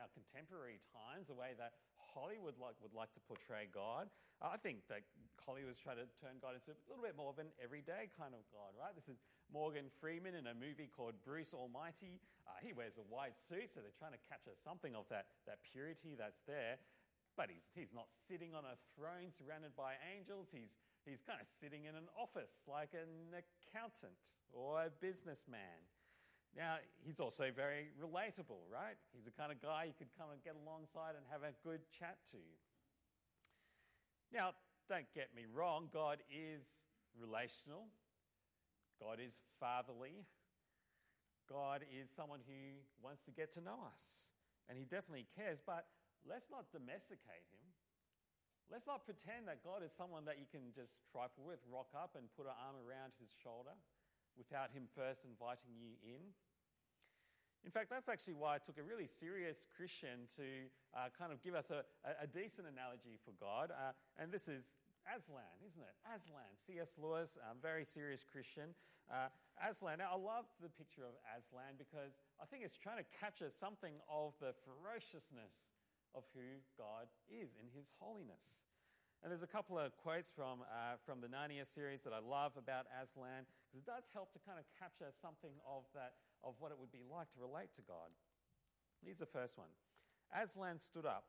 our 0.00 0.10
contemporary 0.12 0.80
times, 0.90 1.28
the 1.28 1.36
way 1.36 1.52
that 1.60 1.76
Hollywood 2.14 2.56
like, 2.56 2.74
would 2.80 2.96
like 2.96 3.12
to 3.14 3.22
portray 3.28 3.68
God. 3.68 4.08
I 4.40 4.56
think 4.56 4.86
that 4.88 5.04
Hollywood's 5.44 5.78
trying 5.78 6.00
to 6.00 6.08
turn 6.18 6.40
God 6.40 6.56
into 6.56 6.72
a 6.72 6.80
little 6.88 7.04
bit 7.04 7.14
more 7.14 7.28
of 7.30 7.38
an 7.38 7.52
everyday 7.60 8.08
kind 8.16 8.32
of 8.32 8.42
God, 8.48 8.72
right? 8.74 8.94
This 8.96 9.10
is 9.10 9.20
Morgan 9.52 9.92
Freeman 10.00 10.34
in 10.34 10.48
a 10.48 10.56
movie 10.56 10.88
called 10.88 11.14
Bruce 11.24 11.52
Almighty. 11.52 12.20
Uh, 12.48 12.58
he 12.64 12.72
wears 12.72 12.96
a 12.96 13.06
white 13.06 13.36
suit, 13.36 13.70
so 13.70 13.84
they're 13.84 13.96
trying 13.96 14.16
to 14.16 14.24
capture 14.26 14.56
something 14.56 14.96
of 14.96 15.04
that, 15.12 15.28
that 15.44 15.60
purity 15.62 16.16
that's 16.16 16.40
there. 16.48 16.80
But 17.36 17.52
he's, 17.54 17.70
he's 17.76 17.94
not 17.94 18.10
sitting 18.10 18.56
on 18.56 18.66
a 18.66 18.74
throne 18.98 19.30
surrounded 19.30 19.76
by 19.78 19.94
angels. 20.02 20.50
He's, 20.50 20.74
he's 21.06 21.22
kind 21.22 21.38
of 21.38 21.46
sitting 21.46 21.86
in 21.86 21.94
an 21.94 22.10
office 22.18 22.66
like 22.66 22.96
an 22.96 23.30
accountant 23.30 24.34
or 24.50 24.82
a 24.82 24.90
businessman. 24.90 25.86
Now, 26.56 26.76
he's 27.04 27.20
also 27.20 27.50
very 27.54 27.92
relatable, 28.00 28.66
right? 28.72 28.96
He's 29.12 29.24
the 29.24 29.34
kind 29.34 29.52
of 29.52 29.60
guy 29.60 29.84
you 29.84 29.96
could 29.96 30.10
come 30.16 30.30
and 30.32 30.42
get 30.42 30.56
alongside 30.56 31.14
and 31.14 31.24
have 31.30 31.42
a 31.42 31.52
good 31.62 31.80
chat 31.92 32.18
to. 32.32 32.42
Now, 34.32 34.52
don't 34.88 35.08
get 35.14 35.36
me 35.36 35.44
wrong, 35.44 35.88
God 35.92 36.24
is 36.32 36.88
relational, 37.16 37.88
God 39.00 39.20
is 39.20 39.36
fatherly, 39.60 40.24
God 41.48 41.84
is 41.88 42.10
someone 42.10 42.40
who 42.44 42.80
wants 43.00 43.24
to 43.24 43.32
get 43.32 43.52
to 43.56 43.60
know 43.60 43.80
us, 43.88 44.32
and 44.68 44.76
he 44.76 44.84
definitely 44.84 45.28
cares, 45.36 45.60
but 45.64 45.88
let's 46.28 46.48
not 46.52 46.68
domesticate 46.72 47.44
him. 47.52 47.64
Let's 48.68 48.84
not 48.84 49.08
pretend 49.08 49.48
that 49.48 49.64
God 49.64 49.80
is 49.80 49.96
someone 49.96 50.28
that 50.28 50.36
you 50.36 50.44
can 50.44 50.76
just 50.76 51.00
trifle 51.08 51.40
with, 51.40 51.64
rock 51.72 51.88
up 51.96 52.20
and 52.20 52.28
put 52.36 52.44
an 52.44 52.56
arm 52.60 52.76
around 52.76 53.16
his 53.16 53.32
shoulder 53.32 53.72
without 54.38 54.70
him 54.70 54.86
first 54.94 55.26
inviting 55.26 55.74
you 55.74 55.98
in. 56.06 56.32
In 57.66 57.74
fact, 57.74 57.90
that's 57.90 58.08
actually 58.08 58.38
why 58.38 58.56
it 58.56 58.64
took 58.64 58.78
a 58.78 58.86
really 58.86 59.06
serious 59.10 59.66
Christian 59.74 60.30
to 60.38 60.46
uh, 60.94 61.10
kind 61.10 61.34
of 61.34 61.42
give 61.42 61.58
us 61.58 61.74
a, 61.74 61.82
a, 62.22 62.26
decent 62.26 62.70
analogy 62.70 63.18
for 63.26 63.34
God. 63.36 63.74
Uh, 63.74 63.92
and 64.16 64.30
this 64.30 64.46
is 64.46 64.78
Aslan, 65.04 65.58
isn't 65.66 65.82
it? 65.82 65.94
Aslan, 66.06 66.48
C.S. 66.54 66.94
Lewis, 67.02 67.36
a 67.42 67.58
very 67.58 67.84
serious 67.84 68.22
Christian. 68.22 68.72
Uh, 69.10 69.26
Aslan, 69.58 69.98
now 69.98 70.14
I 70.14 70.18
love 70.20 70.46
the 70.62 70.70
picture 70.70 71.02
of 71.02 71.18
Aslan 71.34 71.74
because 71.76 72.14
I 72.40 72.46
think 72.46 72.62
it's 72.62 72.78
trying 72.78 73.02
to 73.02 73.08
capture 73.10 73.50
something 73.50 73.98
of 74.06 74.38
the 74.38 74.54
ferociousness 74.62 75.66
of 76.14 76.24
who 76.32 76.62
God 76.78 77.10
is 77.26 77.58
in 77.58 77.66
his 77.74 77.90
holiness. 77.98 78.68
And 79.22 79.30
there's 79.30 79.42
a 79.42 79.50
couple 79.50 79.78
of 79.78 79.96
quotes 79.98 80.30
from, 80.30 80.62
uh, 80.62 80.94
from 81.04 81.20
the 81.20 81.26
Narnia 81.26 81.66
series 81.66 82.06
that 82.06 82.12
I 82.12 82.22
love 82.22 82.54
about 82.56 82.86
Aslan, 83.02 83.50
because 83.66 83.82
it 83.82 83.86
does 83.86 84.06
help 84.14 84.32
to 84.32 84.38
kind 84.46 84.58
of 84.58 84.64
capture 84.78 85.10
something 85.10 85.58
of, 85.66 85.82
that, 85.94 86.22
of 86.46 86.54
what 86.62 86.70
it 86.70 86.78
would 86.78 86.94
be 86.94 87.02
like 87.02 87.30
to 87.34 87.42
relate 87.42 87.74
to 87.74 87.82
God. 87.82 88.14
Here's 89.02 89.18
the 89.18 89.26
first 89.26 89.58
one 89.58 89.74
Aslan 90.30 90.78
stood 90.78 91.06
up, 91.06 91.26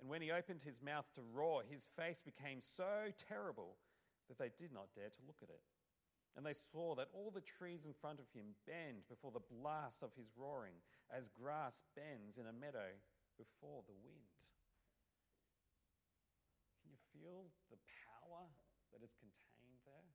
and 0.00 0.08
when 0.08 0.22
he 0.22 0.30
opened 0.30 0.62
his 0.62 0.82
mouth 0.82 1.06
to 1.14 1.22
roar, 1.22 1.62
his 1.62 1.86
face 1.94 2.22
became 2.22 2.58
so 2.58 3.14
terrible 3.14 3.78
that 4.26 4.38
they 4.38 4.50
did 4.58 4.72
not 4.72 4.94
dare 4.94 5.10
to 5.10 5.26
look 5.26 5.38
at 5.42 5.50
it. 5.50 5.62
And 6.36 6.46
they 6.46 6.54
saw 6.54 6.94
that 6.94 7.10
all 7.14 7.30
the 7.34 7.42
trees 7.42 7.86
in 7.86 7.94
front 7.94 8.20
of 8.20 8.30
him 8.30 8.54
bend 8.66 9.02
before 9.08 9.32
the 9.34 9.42
blast 9.50 10.02
of 10.02 10.14
his 10.14 10.30
roaring, 10.38 10.78
as 11.10 11.30
grass 11.30 11.82
bends 11.94 12.38
in 12.38 12.46
a 12.46 12.54
meadow 12.54 12.94
before 13.34 13.82
the 13.86 13.98
wind. 14.06 14.30
Can 17.10 17.17
you 17.17 17.17
feel 17.28 17.52
the 17.68 17.76
power 18.08 18.48
that 18.88 19.04
is 19.04 19.12
contained 19.20 19.84
there? 19.84 20.08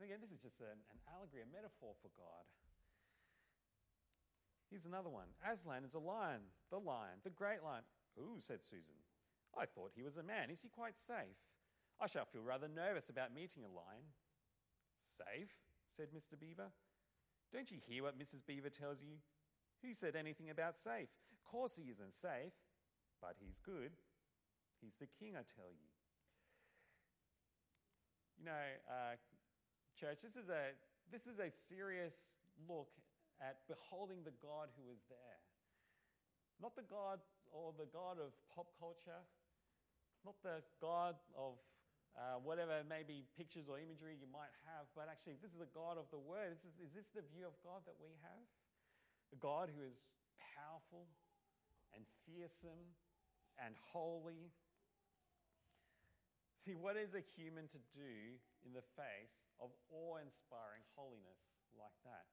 And 0.00 0.02
again, 0.08 0.24
this 0.24 0.32
is 0.32 0.40
just 0.40 0.56
an, 0.64 0.80
an 0.88 1.00
allegory, 1.12 1.44
a 1.44 1.50
metaphor 1.52 1.92
for 2.00 2.08
God. 2.16 2.48
Here's 4.72 4.88
another 4.88 5.12
one 5.12 5.28
Aslan 5.44 5.84
is 5.84 5.92
a 5.92 6.00
lion, 6.00 6.48
the 6.72 6.80
lion, 6.80 7.20
the 7.22 7.30
great 7.30 7.60
lion. 7.60 7.84
Ooh, 8.16 8.40
said 8.40 8.64
Susan. 8.64 8.96
I 9.52 9.66
thought 9.66 9.92
he 9.94 10.02
was 10.02 10.16
a 10.16 10.24
man. 10.24 10.50
Is 10.50 10.64
he 10.64 10.68
quite 10.72 10.96
safe? 10.96 11.38
I 12.00 12.08
shall 12.08 12.24
feel 12.24 12.42
rather 12.42 12.66
nervous 12.66 13.08
about 13.12 13.34
meeting 13.34 13.62
a 13.62 13.70
lion. 13.70 14.08
Safe? 14.98 15.52
said 15.94 16.08
Mr. 16.10 16.40
Beaver. 16.40 16.72
Don't 17.52 17.70
you 17.70 17.78
hear 17.86 18.02
what 18.02 18.18
Mrs. 18.18 18.42
Beaver 18.44 18.70
tells 18.70 18.98
you? 18.98 19.22
Who 19.82 19.94
said 19.94 20.16
anything 20.16 20.50
about 20.50 20.76
safe? 20.76 21.12
Of 21.30 21.44
course, 21.44 21.76
he 21.76 21.90
isn't 21.90 22.14
safe, 22.14 22.54
but 23.20 23.36
he's 23.38 23.58
good. 23.62 23.92
He's 24.80 24.96
the 24.96 25.06
king, 25.06 25.34
I 25.36 25.46
tell 25.46 25.70
you. 25.70 25.93
You 28.44 28.52
know, 28.52 28.68
uh, 28.92 29.16
church, 29.96 30.20
this 30.20 30.36
is, 30.36 30.52
a, 30.52 30.76
this 31.08 31.24
is 31.24 31.40
a 31.40 31.48
serious 31.48 32.36
look 32.68 32.92
at 33.40 33.64
beholding 33.72 34.20
the 34.20 34.36
God 34.44 34.68
who 34.76 34.84
is 34.92 35.00
there. 35.08 35.40
Not 36.60 36.76
the 36.76 36.84
God 36.84 37.24
or 37.48 37.72
the 37.72 37.88
God 37.88 38.20
of 38.20 38.36
pop 38.52 38.68
culture, 38.76 39.24
not 40.28 40.36
the 40.44 40.60
God 40.76 41.16
of 41.32 41.56
uh, 42.20 42.36
whatever 42.44 42.84
maybe 42.84 43.24
pictures 43.32 43.64
or 43.64 43.80
imagery 43.80 44.12
you 44.20 44.28
might 44.28 44.52
have, 44.68 44.92
but 44.92 45.08
actually, 45.08 45.40
this 45.40 45.56
is 45.56 45.64
the 45.64 45.72
God 45.72 45.96
of 45.96 46.04
the 46.12 46.20
Word. 46.20 46.52
Is 46.52 46.68
this, 46.68 46.76
is 46.84 46.92
this 46.92 47.08
the 47.16 47.24
view 47.32 47.48
of 47.48 47.56
God 47.64 47.80
that 47.88 47.96
we 47.96 48.12
have? 48.28 48.44
A 49.32 49.40
God 49.40 49.72
who 49.72 49.80
is 49.80 49.96
powerful 50.52 51.08
and 51.96 52.04
fearsome 52.28 52.92
and 53.56 53.72
holy. 53.88 54.52
See, 56.64 56.72
what 56.72 56.96
is 56.96 57.12
a 57.12 57.20
human 57.36 57.68
to 57.76 57.80
do 57.92 58.40
in 58.64 58.72
the 58.72 58.80
face 58.96 59.44
of 59.60 59.68
awe 59.92 60.16
inspiring 60.16 60.80
holiness 60.96 61.44
like 61.76 61.92
that? 62.08 62.24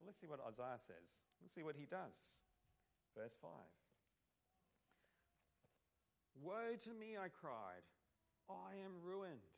Well, 0.00 0.08
let's 0.08 0.16
see 0.16 0.24
what 0.24 0.40
Isaiah 0.40 0.80
says. 0.80 1.20
Let's 1.44 1.52
see 1.52 1.60
what 1.60 1.76
he 1.76 1.84
does. 1.84 2.40
Verse 3.12 3.36
5. 3.36 3.52
Woe 6.40 6.80
to 6.80 6.92
me, 6.96 7.20
I 7.20 7.28
cried. 7.28 7.84
I 8.48 8.80
am 8.80 9.04
ruined. 9.04 9.52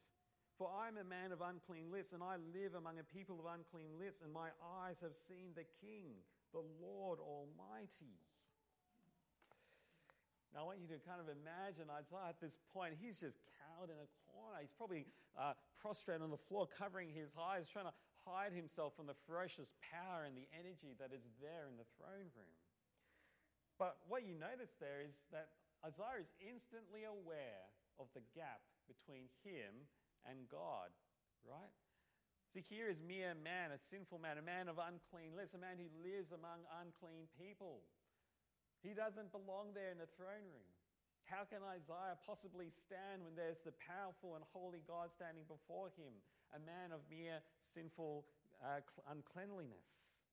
For 0.58 0.66
I 0.66 0.90
am 0.90 0.98
a 0.98 1.06
man 1.06 1.30
of 1.30 1.38
unclean 1.38 1.94
lips, 1.94 2.10
and 2.10 2.18
I 2.18 2.42
live 2.50 2.74
among 2.74 2.98
a 2.98 3.06
people 3.14 3.38
of 3.38 3.46
unclean 3.46 3.94
lips, 3.94 4.18
and 4.26 4.34
my 4.34 4.50
eyes 4.82 4.98
have 5.06 5.14
seen 5.14 5.54
the 5.54 5.70
King, 5.78 6.18
the 6.50 6.66
Lord 6.82 7.22
Almighty. 7.22 8.18
Now, 10.52 10.68
I 10.68 10.76
want 10.76 10.84
you 10.84 10.90
to 10.92 11.00
kind 11.00 11.16
of 11.16 11.32
imagine 11.32 11.88
Isaiah 11.88 12.28
at 12.28 12.40
this 12.40 12.60
point. 12.76 13.00
He's 13.00 13.16
just 13.16 13.40
cowed 13.56 13.88
in 13.88 13.96
a 13.96 14.08
corner. 14.28 14.60
He's 14.60 14.76
probably 14.76 15.08
uh, 15.32 15.56
prostrate 15.80 16.20
on 16.20 16.28
the 16.28 16.40
floor, 16.40 16.68
covering 16.68 17.08
his 17.08 17.32
eyes, 17.40 17.72
trying 17.72 17.88
to 17.88 17.96
hide 18.28 18.52
himself 18.52 18.92
from 18.92 19.08
the 19.08 19.16
ferocious 19.24 19.72
power 19.80 20.28
and 20.28 20.36
the 20.36 20.44
energy 20.52 20.92
that 21.00 21.10
is 21.10 21.24
there 21.40 21.66
in 21.72 21.80
the 21.80 21.88
throne 21.96 22.28
room. 22.36 22.56
But 23.80 23.96
what 24.06 24.28
you 24.28 24.36
notice 24.36 24.76
there 24.76 25.00
is 25.00 25.16
that 25.32 25.56
Isaiah 25.80 26.20
is 26.20 26.30
instantly 26.38 27.08
aware 27.08 27.66
of 27.98 28.12
the 28.12 28.22
gap 28.36 28.62
between 28.84 29.26
him 29.42 29.88
and 30.28 30.46
God, 30.46 30.92
right? 31.42 31.72
See, 32.52 32.62
here 32.62 32.92
is 32.92 33.00
mere 33.00 33.32
man, 33.32 33.72
a 33.72 33.80
sinful 33.80 34.20
man, 34.20 34.36
a 34.36 34.44
man 34.44 34.68
of 34.68 34.76
unclean 34.76 35.32
lips, 35.32 35.56
a 35.56 35.58
man 35.58 35.80
who 35.80 35.88
lives 36.04 36.30
among 36.30 36.68
unclean 36.84 37.24
people. 37.40 37.80
He 38.82 38.92
doesn't 38.92 39.30
belong 39.30 39.72
there 39.74 39.94
in 39.94 40.02
the 40.02 40.10
throne 40.18 40.42
room. 40.50 40.70
How 41.30 41.46
can 41.46 41.62
Isaiah 41.62 42.18
possibly 42.26 42.68
stand 42.68 43.22
when 43.22 43.38
there's 43.38 43.62
the 43.62 43.72
powerful 43.78 44.34
and 44.34 44.44
holy 44.52 44.82
God 44.84 45.14
standing 45.14 45.46
before 45.46 45.94
him, 45.94 46.12
a 46.50 46.58
man 46.58 46.90
of 46.90 47.00
mere 47.06 47.40
sinful 47.62 48.26
uh, 48.58 48.82
uncleanliness? 49.06 50.26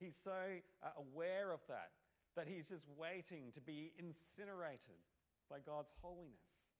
He's 0.00 0.16
so 0.16 0.60
uh, 0.82 0.96
aware 0.96 1.52
of 1.52 1.60
that 1.68 1.92
that 2.36 2.48
he's 2.48 2.68
just 2.68 2.84
waiting 2.96 3.52
to 3.52 3.60
be 3.60 3.92
incinerated 3.96 5.00
by 5.48 5.56
God's 5.64 5.92
holiness. 6.02 6.72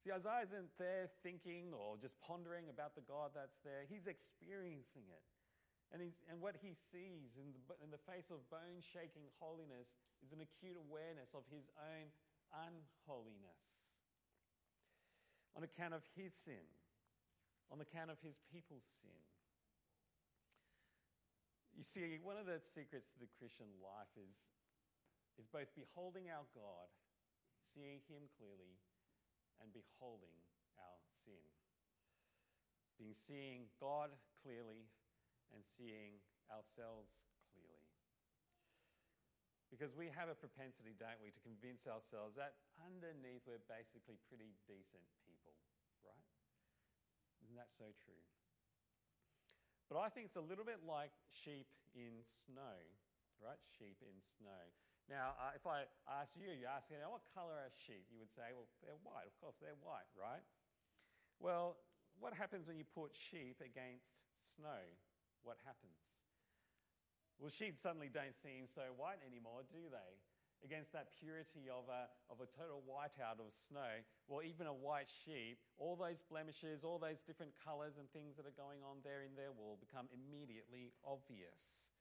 See, 0.00 0.12
Isaiah 0.12 0.44
isn't 0.44 0.72
there 0.78 1.10
thinking 1.22 1.74
or 1.76 1.96
just 2.00 2.16
pondering 2.20 2.70
about 2.70 2.94
the 2.94 3.04
God 3.04 3.32
that's 3.34 3.58
there. 3.60 3.84
He's 3.88 4.06
experiencing 4.06 5.04
it. 5.10 5.35
And, 5.94 6.02
he's, 6.02 6.18
and 6.26 6.42
what 6.42 6.58
he 6.58 6.74
sees 6.74 7.38
in 7.38 7.54
the, 7.54 7.62
in 7.78 7.94
the 7.94 8.02
face 8.02 8.28
of 8.34 8.42
bone 8.50 8.82
shaking 8.82 9.30
holiness 9.38 9.94
is 10.20 10.34
an 10.34 10.42
acute 10.42 10.74
awareness 10.74 11.30
of 11.30 11.46
his 11.46 11.70
own 11.78 12.10
unholiness 12.50 13.76
on 15.56 15.64
account 15.64 15.96
of 15.96 16.04
his 16.12 16.36
sin, 16.36 16.68
on 17.72 17.80
account 17.80 18.12
of 18.12 18.20
his 18.20 18.36
people's 18.52 18.84
sin. 18.84 19.16
You 21.72 21.84
see, 21.84 22.20
one 22.20 22.36
of 22.36 22.44
the 22.44 22.60
secrets 22.60 23.12
to 23.16 23.24
the 23.24 23.32
Christian 23.40 23.68
life 23.80 24.12
is, 24.20 24.36
is 25.40 25.48
both 25.48 25.72
beholding 25.72 26.28
our 26.28 26.44
God, 26.52 26.88
seeing 27.72 28.04
him 28.08 28.28
clearly, 28.36 28.76
and 29.60 29.72
beholding 29.72 30.36
our 30.76 31.00
sin. 31.24 31.48
Being 33.00 33.16
seeing 33.16 33.68
God 33.80 34.12
clearly 34.40 34.88
and 35.54 35.62
seeing 35.62 36.18
ourselves 36.48 37.14
clearly. 37.50 37.92
Because 39.70 39.98
we 39.98 40.08
have 40.14 40.30
a 40.30 40.38
propensity, 40.38 40.94
don't 40.94 41.18
we, 41.18 41.34
to 41.34 41.42
convince 41.42 41.90
ourselves 41.90 42.38
that 42.38 42.54
underneath 42.78 43.42
we're 43.44 43.62
basically 43.66 44.16
pretty 44.30 44.54
decent 44.70 45.04
people, 45.26 45.58
right? 46.06 46.26
Isn't 47.42 47.58
that 47.58 47.74
so 47.74 47.90
true? 47.98 48.22
But 49.90 50.02
I 50.02 50.10
think 50.10 50.30
it's 50.30 50.38
a 50.38 50.42
little 50.42 50.66
bit 50.66 50.82
like 50.86 51.14
sheep 51.30 51.66
in 51.94 52.22
snow, 52.22 52.78
right? 53.42 53.58
Sheep 53.78 53.98
in 54.02 54.18
snow. 54.22 54.62
Now, 55.06 55.38
uh, 55.38 55.54
if 55.54 55.62
I 55.62 55.86
ask 56.10 56.34
you, 56.34 56.50
you 56.50 56.66
ask, 56.66 56.90
you 56.90 56.98
know, 56.98 57.14
what 57.14 57.22
color 57.30 57.54
are 57.54 57.70
sheep? 57.86 58.10
You 58.10 58.18
would 58.18 58.34
say, 58.34 58.50
well, 58.50 58.66
they're 58.82 58.98
white. 59.06 59.30
Of 59.30 59.38
course, 59.38 59.54
they're 59.62 59.78
white, 59.78 60.10
right? 60.18 60.42
Well, 61.38 61.78
what 62.18 62.34
happens 62.34 62.66
when 62.66 62.74
you 62.74 62.86
put 62.86 63.14
sheep 63.14 63.62
against 63.62 64.26
snow? 64.58 64.82
What 65.46 65.62
happens? 65.62 66.26
Well, 67.38 67.54
sheep 67.54 67.78
suddenly 67.78 68.10
don't 68.10 68.34
seem 68.34 68.66
so 68.66 68.82
white 68.98 69.22
anymore, 69.22 69.62
do 69.70 69.86
they? 69.86 70.12
against 70.64 70.92
that 70.92 71.12
purity 71.20 71.68
of 71.68 71.84
a, 71.86 72.08
of 72.32 72.40
a 72.40 72.48
total 72.48 72.80
whiteout 72.82 73.38
of 73.38 73.52
snow, 73.52 74.02
or 74.28 74.42
even 74.42 74.66
a 74.66 74.72
white 74.72 75.10
sheep, 75.10 75.62
all 75.76 75.96
those 75.96 76.22
blemishes, 76.26 76.82
all 76.82 76.98
those 76.98 77.20
different 77.22 77.52
colors 77.54 77.98
and 77.98 78.08
things 78.10 78.36
that 78.36 78.48
are 78.48 78.58
going 78.58 78.80
on 78.80 78.98
there 79.04 79.22
in 79.22 79.34
their 79.36 79.52
wool 79.52 79.76
become 79.78 80.08
immediately 80.10 80.90
obvious. 81.04 81.92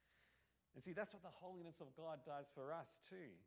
And 0.74 0.84
see, 0.84 0.92
that's 0.92 1.14
what 1.14 1.24
the 1.24 1.38
holiness 1.40 1.80
of 1.80 1.94
God 1.96 2.26
does 2.26 2.52
for 2.52 2.72
us 2.72 3.00
too. 3.06 3.38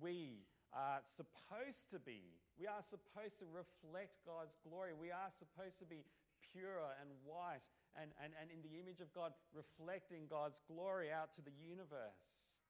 We 0.00 0.46
are 0.72 1.00
supposed 1.04 1.88
to 1.92 1.98
be, 1.98 2.36
we 2.60 2.70
are 2.70 2.84
supposed 2.84 3.40
to 3.40 3.46
reflect 3.48 4.20
God's 4.24 4.56
glory. 4.62 4.92
We 4.92 5.10
are 5.12 5.32
supposed 5.32 5.78
to 5.80 5.88
be 5.88 6.04
pure 6.52 6.94
and 7.00 7.10
white 7.24 7.64
and, 7.96 8.12
and, 8.20 8.36
and 8.36 8.52
in 8.52 8.60
the 8.60 8.76
image 8.76 9.00
of 9.00 9.08
God, 9.16 9.32
reflecting 9.56 10.28
God's 10.28 10.60
glory 10.68 11.08
out 11.08 11.32
to 11.40 11.42
the 11.42 11.54
universe. 11.56 12.60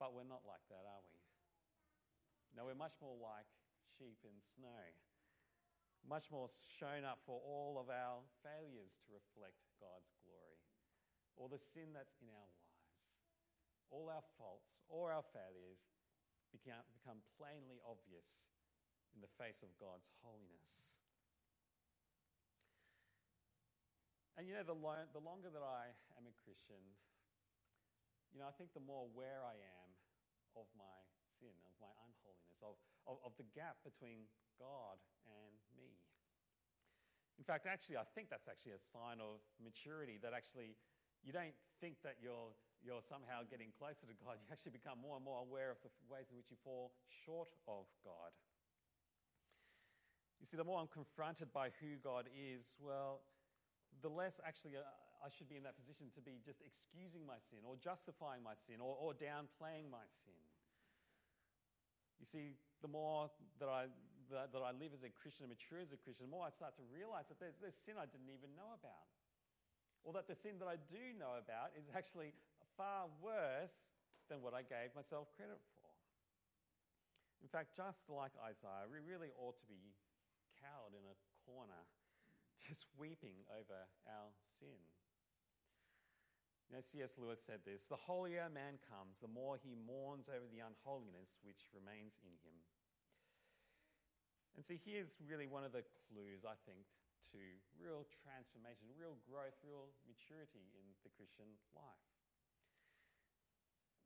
But 0.00 0.16
we're 0.16 0.28
not 0.28 0.44
like 0.48 0.64
that, 0.72 0.84
are 0.84 1.04
we? 1.04 1.16
No, 2.56 2.64
we're 2.64 2.76
much 2.76 2.96
more 3.04 3.16
like 3.20 3.48
sheep 3.96 4.24
in 4.24 4.36
snow, 4.56 4.84
much 6.04 6.32
more 6.32 6.48
shown 6.80 7.04
up 7.04 7.20
for 7.28 7.36
all 7.44 7.76
of 7.76 7.92
our 7.92 8.24
failures 8.40 8.96
to 9.04 9.12
reflect 9.12 9.60
God's 9.76 10.12
glory, 10.24 10.64
or 11.36 11.52
the 11.52 11.60
sin 11.60 11.92
that's 11.92 12.16
in 12.24 12.32
our 12.32 12.48
lives, 12.48 12.88
all 13.92 14.08
our 14.08 14.24
faults, 14.40 14.80
all 14.88 15.12
our 15.12 15.24
failures 15.36 15.84
become, 16.48 16.80
become 16.96 17.20
plainly 17.36 17.76
obvious 17.84 18.48
in 19.12 19.20
the 19.20 19.32
face 19.36 19.60
of 19.60 19.72
God's 19.76 20.08
holiness. 20.24 21.04
And 24.36 24.44
you 24.44 24.52
know, 24.52 24.64
the, 24.68 24.76
lo- 24.76 25.08
the 25.16 25.24
longer 25.24 25.48
that 25.48 25.64
I 25.64 25.96
am 26.20 26.28
a 26.28 26.34
Christian, 26.44 26.80
you 28.36 28.44
know, 28.44 28.44
I 28.44 28.52
think 28.60 28.76
the 28.76 28.84
more 28.84 29.08
aware 29.08 29.40
I 29.40 29.56
am 29.56 29.88
of 30.60 30.68
my 30.76 31.00
sin, 31.40 31.56
of 31.64 31.72
my 31.80 31.88
unholiness, 32.04 32.60
of, 32.60 32.76
of, 33.08 33.16
of 33.24 33.32
the 33.40 33.48
gap 33.56 33.80
between 33.80 34.28
God 34.60 35.00
and 35.24 35.56
me. 35.72 35.96
In 37.40 37.44
fact, 37.44 37.64
actually, 37.64 37.96
I 37.96 38.04
think 38.16 38.28
that's 38.28 38.48
actually 38.48 38.76
a 38.76 38.80
sign 38.80 39.24
of 39.24 39.40
maturity 39.60 40.20
that 40.20 40.36
actually 40.36 40.76
you 41.24 41.32
don't 41.32 41.56
think 41.80 42.00
that 42.04 42.20
you're, 42.20 42.52
you're 42.84 43.04
somehow 43.04 43.44
getting 43.48 43.72
closer 43.76 44.04
to 44.04 44.16
God. 44.20 44.36
You 44.44 44.52
actually 44.52 44.76
become 44.76 45.00
more 45.00 45.16
and 45.16 45.24
more 45.24 45.40
aware 45.40 45.72
of 45.72 45.80
the 45.80 45.92
ways 46.08 46.28
in 46.28 46.36
which 46.36 46.52
you 46.52 46.60
fall 46.60 46.92
short 47.24 47.52
of 47.68 47.88
God. 48.04 48.32
You 50.40 50.44
see, 50.44 50.60
the 50.60 50.68
more 50.68 50.80
I'm 50.80 50.92
confronted 50.92 51.52
by 51.52 51.72
who 51.80 51.96
God 52.04 52.28
is, 52.28 52.76
well, 52.76 53.24
the 54.02 54.12
less 54.12 54.40
actually 54.44 54.76
uh, 54.76 54.84
I 55.24 55.32
should 55.32 55.48
be 55.48 55.56
in 55.56 55.64
that 55.64 55.76
position 55.76 56.12
to 56.14 56.20
be 56.20 56.38
just 56.44 56.60
excusing 56.60 57.24
my 57.24 57.40
sin 57.50 57.64
or 57.64 57.74
justifying 57.80 58.44
my 58.44 58.54
sin 58.54 58.78
or, 58.78 58.94
or 58.94 59.16
downplaying 59.16 59.88
my 59.88 60.04
sin. 60.08 60.38
You 62.20 62.26
see, 62.28 62.56
the 62.80 62.88
more 62.88 63.28
that 63.60 63.68
I, 63.68 63.88
that, 64.32 64.52
that 64.52 64.64
I 64.64 64.72
live 64.72 64.96
as 64.96 65.04
a 65.04 65.12
Christian 65.12 65.48
and 65.48 65.52
mature 65.52 65.80
as 65.80 65.92
a 65.92 66.00
Christian, 66.00 66.28
the 66.28 66.34
more 66.34 66.44
I 66.44 66.52
start 66.52 66.76
to 66.80 66.84
realize 66.88 67.28
that 67.28 67.40
there's, 67.40 67.56
there's 67.60 67.76
sin 67.76 67.96
I 68.00 68.08
didn't 68.08 68.32
even 68.32 68.52
know 68.56 68.72
about. 68.76 69.08
Or 70.06 70.14
that 70.14 70.30
the 70.30 70.38
sin 70.38 70.62
that 70.62 70.70
I 70.70 70.78
do 70.86 71.02
know 71.18 71.36
about 71.36 71.74
is 71.74 71.90
actually 71.90 72.32
far 72.78 73.10
worse 73.18 73.90
than 74.30 74.40
what 74.40 74.54
I 74.54 74.62
gave 74.62 74.94
myself 74.94 75.28
credit 75.34 75.58
for. 75.74 75.90
In 77.42 77.50
fact, 77.50 77.74
just 77.74 78.08
like 78.08 78.32
Isaiah, 78.42 78.86
we 78.86 79.02
really 79.02 79.34
ought 79.38 79.58
to 79.60 79.66
be 79.66 79.94
cowed 80.62 80.94
in 80.94 81.04
a 81.04 81.16
corner 81.44 81.82
just 82.60 82.86
weeping 82.96 83.44
over 83.52 83.86
our 84.08 84.30
sin. 84.60 84.80
Know, 86.72 86.82
C.S. 86.82 87.14
Lewis 87.14 87.38
said 87.38 87.62
this 87.62 87.86
The 87.86 87.96
holier 87.96 88.44
a 88.44 88.50
man 88.50 88.82
comes, 88.90 89.22
the 89.22 89.30
more 89.30 89.54
he 89.54 89.78
mourns 89.78 90.26
over 90.26 90.50
the 90.50 90.66
unholiness 90.66 91.38
which 91.46 91.70
remains 91.70 92.18
in 92.26 92.34
him. 92.42 92.58
And 94.58 94.64
see, 94.66 94.80
here's 94.82 95.20
really 95.22 95.46
one 95.46 95.62
of 95.62 95.70
the 95.70 95.86
clues, 96.10 96.42
I 96.42 96.58
think, 96.66 96.82
to 97.30 97.38
real 97.78 98.08
transformation, 98.24 98.88
real 98.98 99.14
growth, 99.28 99.54
real 99.62 99.92
maturity 100.08 100.64
in 100.74 100.84
the 101.04 101.12
Christian 101.14 101.46
life. 101.76 102.08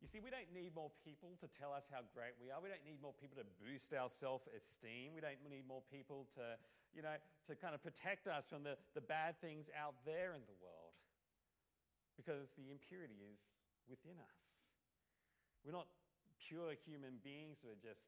You 0.02 0.08
see, 0.08 0.20
we 0.20 0.32
don't 0.32 0.48
need 0.52 0.72
more 0.72 0.88
people 1.04 1.36
to 1.44 1.48
tell 1.60 1.76
us 1.76 1.84
how 1.92 2.00
great 2.16 2.32
we 2.40 2.48
are. 2.48 2.56
We 2.60 2.72
don't 2.72 2.84
need 2.88 3.04
more 3.04 3.12
people 3.16 3.36
to 3.36 3.46
boost 3.60 3.92
our 3.92 4.08
self 4.08 4.48
esteem. 4.52 5.12
We 5.12 5.20
don't 5.20 5.40
need 5.44 5.68
more 5.68 5.84
people 5.92 6.24
to 6.40 6.56
you 6.94 7.02
know, 7.02 7.14
to 7.46 7.52
kind 7.54 7.74
of 7.74 7.82
protect 7.82 8.26
us 8.26 8.46
from 8.46 8.62
the, 8.62 8.74
the 8.94 9.00
bad 9.00 9.38
things 9.40 9.70
out 9.74 9.94
there 10.04 10.34
in 10.34 10.42
the 10.46 10.58
world. 10.58 10.94
Because 12.18 12.52
the 12.58 12.68
impurity 12.68 13.16
is 13.24 13.40
within 13.88 14.20
us. 14.20 14.70
We're 15.64 15.76
not 15.76 15.88
pure 16.36 16.76
human 16.76 17.20
beings 17.24 17.60
who 17.62 17.72
are 17.72 17.80
just, 17.80 18.04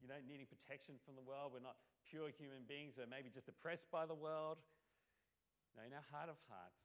you 0.00 0.08
know, 0.08 0.18
needing 0.24 0.44
protection 0.44 1.00
from 1.00 1.16
the 1.16 1.24
world. 1.24 1.54
We're 1.54 1.64
not 1.64 1.80
pure 2.04 2.28
human 2.28 2.68
beings 2.68 2.96
who 2.96 3.06
are 3.06 3.10
maybe 3.10 3.32
just 3.32 3.48
oppressed 3.48 3.88
by 3.88 4.04
the 4.04 4.16
world. 4.16 4.60
No, 5.74 5.82
in 5.82 5.96
our 5.96 6.06
heart 6.12 6.28
of 6.28 6.38
hearts, 6.46 6.84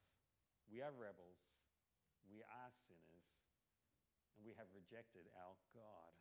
we 0.71 0.81
are 0.81 0.93
rebels, 0.93 1.41
we 2.25 2.41
are 2.41 2.71
sinners, 2.89 3.29
and 4.37 4.41
we 4.41 4.53
have 4.57 4.69
rejected 4.73 5.29
our 5.37 5.53
God. 5.73 6.13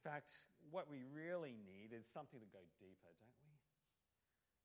In 0.00 0.08
fact, 0.08 0.32
what 0.72 0.88
we 0.88 1.04
really 1.04 1.60
need 1.60 1.92
is 1.92 2.08
something 2.08 2.40
to 2.40 2.48
go 2.48 2.64
deeper, 2.80 3.12
don't 3.20 3.36
we? 3.44 3.52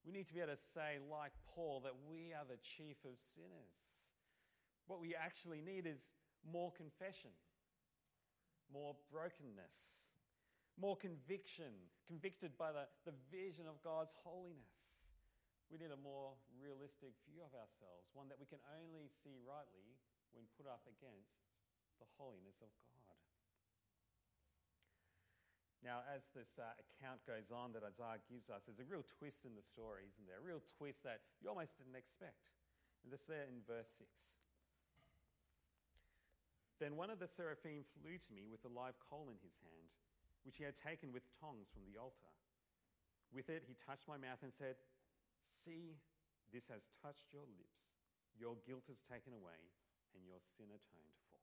We 0.07 0.15
need 0.15 0.31
to 0.31 0.33
be 0.33 0.39
able 0.39 0.55
to 0.55 0.59
say, 0.59 0.95
like 1.11 1.35
Paul, 1.51 1.83
that 1.83 1.97
we 2.07 2.31
are 2.31 2.47
the 2.47 2.61
chief 2.63 3.03
of 3.03 3.19
sinners. 3.19 4.07
What 4.87 5.03
we 5.03 5.11
actually 5.11 5.59
need 5.59 5.83
is 5.83 6.15
more 6.47 6.71
confession, 6.71 7.35
more 8.71 8.95
brokenness, 9.11 10.13
more 10.79 10.95
conviction, 10.95 11.73
convicted 12.07 12.55
by 12.55 12.71
the, 12.71 12.87
the 13.03 13.15
vision 13.27 13.67
of 13.67 13.81
God's 13.83 14.15
holiness. 14.23 15.11
We 15.67 15.81
need 15.81 15.91
a 15.91 15.99
more 15.99 16.37
realistic 16.55 17.11
view 17.27 17.43
of 17.43 17.51
ourselves, 17.51 18.07
one 18.15 18.31
that 18.31 18.39
we 18.39 18.47
can 18.47 18.61
only 18.71 19.09
see 19.09 19.35
rightly 19.43 19.99
when 20.31 20.47
put 20.55 20.69
up 20.69 20.85
against 20.87 21.43
the 21.99 22.07
holiness 22.15 22.61
of 22.63 22.69
God. 22.69 23.04
Now, 25.85 26.01
as 26.09 26.25
this 26.33 26.57
uh, 26.57 26.65
account 26.81 27.21
goes 27.29 27.53
on 27.53 27.69
that 27.77 27.85
Isaiah 27.85 28.17
gives 28.25 28.49
us, 28.49 28.65
there's 28.65 28.81
a 28.81 28.89
real 28.89 29.05
twist 29.05 29.45
in 29.45 29.53
the 29.53 29.61
story, 29.61 30.09
isn't 30.09 30.25
there? 30.25 30.41
A 30.41 30.47
real 30.49 30.65
twist 30.81 31.05
that 31.05 31.21
you 31.37 31.45
almost 31.45 31.77
didn't 31.77 31.93
expect. 31.93 32.49
And 33.05 33.13
this 33.13 33.29
there 33.29 33.45
in 33.45 33.61
verse 33.69 33.93
6. 34.01 34.09
Then 36.81 36.97
one 36.97 37.13
of 37.13 37.21
the 37.21 37.29
seraphim 37.29 37.85
flew 38.01 38.17
to 38.17 38.31
me 38.33 38.49
with 38.49 38.65
a 38.65 38.73
live 38.73 38.97
coal 38.97 39.29
in 39.29 39.37
his 39.45 39.61
hand, 39.61 39.93
which 40.41 40.57
he 40.57 40.65
had 40.65 40.73
taken 40.73 41.13
with 41.13 41.29
tongs 41.37 41.69
from 41.69 41.85
the 41.85 42.01
altar. 42.01 42.33
With 43.29 43.53
it, 43.53 43.61
he 43.69 43.77
touched 43.77 44.09
my 44.09 44.17
mouth 44.17 44.41
and 44.41 44.49
said, 44.49 44.81
See, 45.45 46.01
this 46.49 46.65
has 46.73 46.89
touched 47.05 47.29
your 47.29 47.45
lips. 47.45 47.93
Your 48.33 48.57
guilt 48.65 48.89
is 48.89 49.05
taken 49.05 49.37
away, 49.37 49.61
and 50.17 50.25
your 50.25 50.41
sin 50.57 50.73
atoned 50.73 51.13
for. 51.29 51.39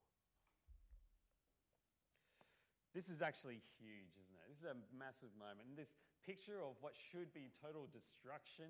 This 2.93 3.09
is 3.09 3.23
actually 3.23 3.63
huge, 3.81 4.13
isn't? 4.19 4.32
This 4.53 4.69
is 4.69 4.69
a 4.69 4.77
massive 4.93 5.33
moment. 5.41 5.65
And 5.65 5.73
this 5.73 5.97
picture 6.29 6.61
of 6.61 6.77
what 6.85 6.93
should 6.93 7.33
be 7.33 7.49
total 7.57 7.89
destruction 7.89 8.69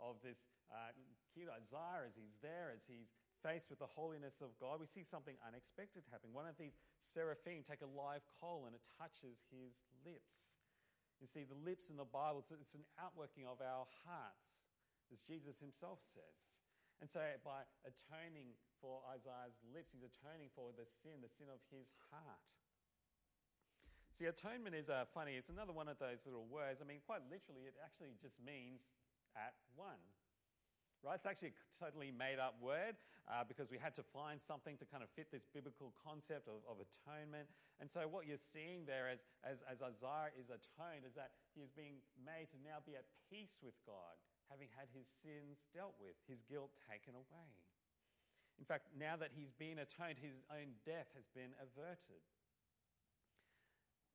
of 0.00 0.16
this 0.24 0.48
uh, 0.72 0.96
cute 1.36 1.52
Isaiah 1.52 2.08
as 2.08 2.16
he's 2.16 2.40
there, 2.40 2.72
as 2.72 2.88
he's 2.88 3.12
faced 3.44 3.68
with 3.68 3.84
the 3.84 3.92
holiness 3.92 4.40
of 4.40 4.56
God, 4.56 4.80
we 4.80 4.88
see 4.88 5.04
something 5.04 5.36
unexpected 5.44 6.08
happening. 6.08 6.32
One 6.32 6.48
of 6.48 6.56
these 6.56 6.80
seraphim 7.04 7.60
take 7.60 7.84
a 7.84 7.92
live 7.92 8.24
coal 8.40 8.64
and 8.64 8.72
it 8.72 8.80
touches 8.96 9.44
his 9.52 9.76
lips. 10.08 10.56
You 11.20 11.28
see, 11.28 11.44
the 11.44 11.60
lips 11.68 11.92
in 11.92 12.00
the 12.00 12.08
Bible, 12.08 12.40
it's 12.40 12.72
an 12.72 12.88
outworking 12.96 13.44
of 13.44 13.60
our 13.60 13.84
hearts, 14.08 14.64
as 15.12 15.20
Jesus 15.20 15.60
himself 15.60 16.00
says. 16.00 16.64
And 17.04 17.12
so, 17.12 17.20
by 17.44 17.68
atoning 17.84 18.56
for 18.80 19.04
Isaiah's 19.04 19.60
lips, 19.68 19.92
he's 19.92 20.08
atoning 20.08 20.48
for 20.56 20.72
the 20.72 20.88
sin, 21.04 21.20
the 21.20 21.28
sin 21.28 21.52
of 21.52 21.60
his 21.68 21.92
heart. 22.08 22.56
See, 24.20 24.28
atonement 24.28 24.76
is 24.76 24.92
uh, 24.92 25.08
funny. 25.08 25.40
It's 25.40 25.48
another 25.48 25.72
one 25.72 25.88
of 25.88 25.96
those 25.96 26.28
little 26.28 26.44
words. 26.44 26.84
I 26.84 26.84
mean, 26.84 27.00
quite 27.08 27.24
literally, 27.32 27.64
it 27.64 27.72
actually 27.80 28.12
just 28.20 28.36
means 28.36 28.84
at 29.32 29.56
one. 29.80 29.96
Right? 31.00 31.16
It's 31.16 31.24
actually 31.24 31.56
a 31.56 31.60
totally 31.80 32.12
made 32.12 32.36
up 32.36 32.60
word 32.60 33.00
uh, 33.24 33.48
because 33.48 33.72
we 33.72 33.80
had 33.80 33.96
to 33.96 34.04
find 34.04 34.36
something 34.36 34.76
to 34.76 34.84
kind 34.84 35.00
of 35.00 35.08
fit 35.16 35.32
this 35.32 35.48
biblical 35.48 35.96
concept 35.96 36.52
of, 36.52 36.60
of 36.68 36.84
atonement. 36.84 37.48
And 37.80 37.88
so, 37.88 38.04
what 38.12 38.28
you're 38.28 38.36
seeing 38.36 38.84
there 38.84 39.08
as, 39.08 39.24
as, 39.40 39.64
as 39.64 39.80
Isaiah 39.80 40.36
is 40.36 40.52
atoned 40.52 41.08
is 41.08 41.16
that 41.16 41.32
he 41.56 41.64
is 41.64 41.72
being 41.72 42.04
made 42.20 42.52
to 42.52 42.60
now 42.60 42.84
be 42.84 43.00
at 43.00 43.08
peace 43.32 43.56
with 43.64 43.80
God, 43.88 44.20
having 44.52 44.68
had 44.76 44.92
his 44.92 45.08
sins 45.24 45.64
dealt 45.72 45.96
with, 45.96 46.12
his 46.28 46.44
guilt 46.44 46.76
taken 46.84 47.16
away. 47.16 47.56
In 48.60 48.68
fact, 48.68 48.92
now 48.92 49.16
that 49.16 49.32
he's 49.32 49.56
been 49.56 49.80
atoned, 49.80 50.20
his 50.20 50.44
own 50.52 50.76
death 50.84 51.08
has 51.16 51.24
been 51.32 51.56
averted. 51.56 52.20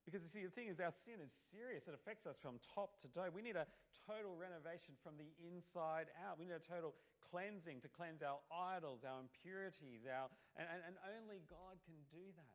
Because 0.05 0.21
you 0.21 0.29
see, 0.29 0.45
the 0.45 0.53
thing 0.53 0.69
is, 0.69 0.77
our 0.77 0.93
sin 0.93 1.17
is 1.17 1.33
serious. 1.49 1.89
It 1.89 1.97
affects 1.97 2.29
us 2.29 2.37
from 2.37 2.61
top 2.61 3.01
to 3.01 3.09
toe. 3.09 3.25
We 3.33 3.41
need 3.41 3.57
a 3.57 3.65
total 4.05 4.37
renovation 4.37 4.93
from 5.01 5.17
the 5.17 5.33
inside 5.41 6.13
out. 6.21 6.37
We 6.37 6.45
need 6.45 6.53
a 6.53 6.61
total 6.61 6.93
cleansing 7.25 7.81
to 7.81 7.89
cleanse 7.89 8.21
our 8.21 8.37
idols, 8.53 9.01
our 9.01 9.17
impurities, 9.17 10.05
our, 10.05 10.29
and, 10.53 10.69
and, 10.69 10.93
and 10.93 10.95
only 11.17 11.41
God 11.49 11.81
can 11.89 11.97
do 12.13 12.21
that. 12.37 12.53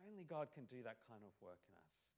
Only 0.00 0.24
God 0.24 0.48
can 0.56 0.64
do 0.72 0.80
that 0.88 0.96
kind 1.04 1.20
of 1.20 1.28
work 1.44 1.60
in 1.68 1.76
us. 1.84 2.08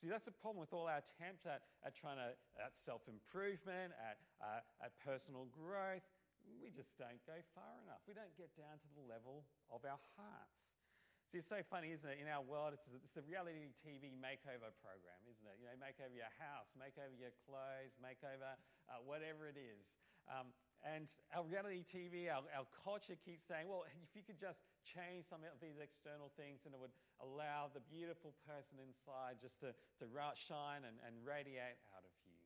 See, 0.00 0.08
that's 0.08 0.24
the 0.24 0.32
problem 0.32 0.62
with 0.62 0.72
all 0.72 0.88
our 0.88 1.02
attempts 1.02 1.44
at, 1.44 1.68
at 1.84 1.92
trying 1.92 2.16
to, 2.16 2.32
at 2.56 2.72
self 2.78 3.04
improvement, 3.10 3.92
at, 4.00 4.16
uh, 4.40 4.64
at 4.80 4.96
personal 5.04 5.50
growth. 5.52 6.06
We 6.48 6.72
just 6.72 6.96
don't 6.96 7.20
go 7.28 7.36
far 7.52 7.76
enough. 7.84 8.00
We 8.08 8.16
don't 8.16 8.32
get 8.40 8.56
down 8.56 8.80
to 8.80 8.88
the 8.96 9.04
level 9.04 9.44
of 9.68 9.84
our 9.84 10.00
hearts. 10.16 10.80
See, 11.28 11.44
it's 11.44 11.52
so 11.52 11.60
funny, 11.68 11.92
isn't 11.92 12.08
it? 12.08 12.24
In 12.24 12.28
our 12.32 12.40
world, 12.40 12.72
it's, 12.72 12.88
it's 13.04 13.12
the 13.12 13.20
reality 13.28 13.68
TV 13.84 14.16
makeover 14.16 14.72
program, 14.80 15.20
isn't 15.28 15.44
it? 15.44 15.60
You 15.60 15.68
know, 15.68 15.76
make 15.76 16.00
over 16.00 16.16
your 16.16 16.32
house, 16.40 16.72
make 16.72 16.96
over 16.96 17.12
your 17.12 17.36
clothes, 17.44 17.92
make 18.00 18.24
over 18.24 18.56
uh, 18.88 19.04
whatever 19.04 19.44
it 19.44 19.60
is. 19.60 19.92
Um, 20.24 20.56
and 20.80 21.04
our 21.36 21.44
reality 21.44 21.84
TV, 21.84 22.32
our, 22.32 22.40
our 22.56 22.64
culture 22.72 23.12
keeps 23.20 23.44
saying, 23.44 23.68
well, 23.68 23.84
if 24.08 24.16
you 24.16 24.24
could 24.24 24.40
just 24.40 24.64
change 24.88 25.28
some 25.28 25.44
of 25.44 25.60
these 25.60 25.76
external 25.76 26.32
things 26.32 26.64
and 26.64 26.72
it 26.72 26.80
would 26.80 26.96
allow 27.20 27.68
the 27.76 27.84
beautiful 27.92 28.32
person 28.48 28.80
inside 28.80 29.36
just 29.36 29.60
to, 29.60 29.76
to 30.00 30.08
shine 30.32 30.88
and, 30.88 30.96
and 31.04 31.12
radiate 31.28 31.76
out 31.92 32.08
of 32.08 32.14
you. 32.24 32.40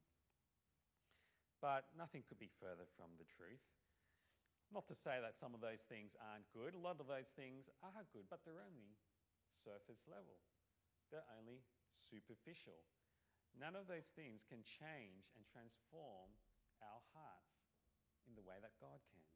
But 1.62 1.87
nothing 1.95 2.27
could 2.27 2.42
be 2.42 2.51
further 2.59 2.90
from 2.99 3.14
the 3.23 3.29
truth. 3.31 3.62
Not 4.73 4.89
to 4.89 4.97
say 4.97 5.21
that 5.21 5.37
some 5.37 5.53
of 5.53 5.61
those 5.61 5.85
things 5.85 6.17
aren't 6.17 6.49
good. 6.57 6.73
A 6.73 6.81
lot 6.81 6.97
of 6.97 7.05
those 7.05 7.29
things 7.37 7.69
are 7.85 8.09
good, 8.09 8.25
but 8.33 8.41
they're 8.41 8.65
only 8.65 8.97
surface 9.61 10.01
level, 10.09 10.41
they're 11.13 11.29
only 11.37 11.61
superficial. 11.93 12.81
None 13.53 13.77
of 13.77 13.85
those 13.85 14.09
things 14.17 14.49
can 14.49 14.65
change 14.65 15.29
and 15.37 15.45
transform 15.45 16.33
our 16.81 17.05
hearts 17.13 17.69
in 18.25 18.33
the 18.33 18.41
way 18.41 18.57
that 18.65 18.73
God 18.81 18.97
can. 19.13 19.29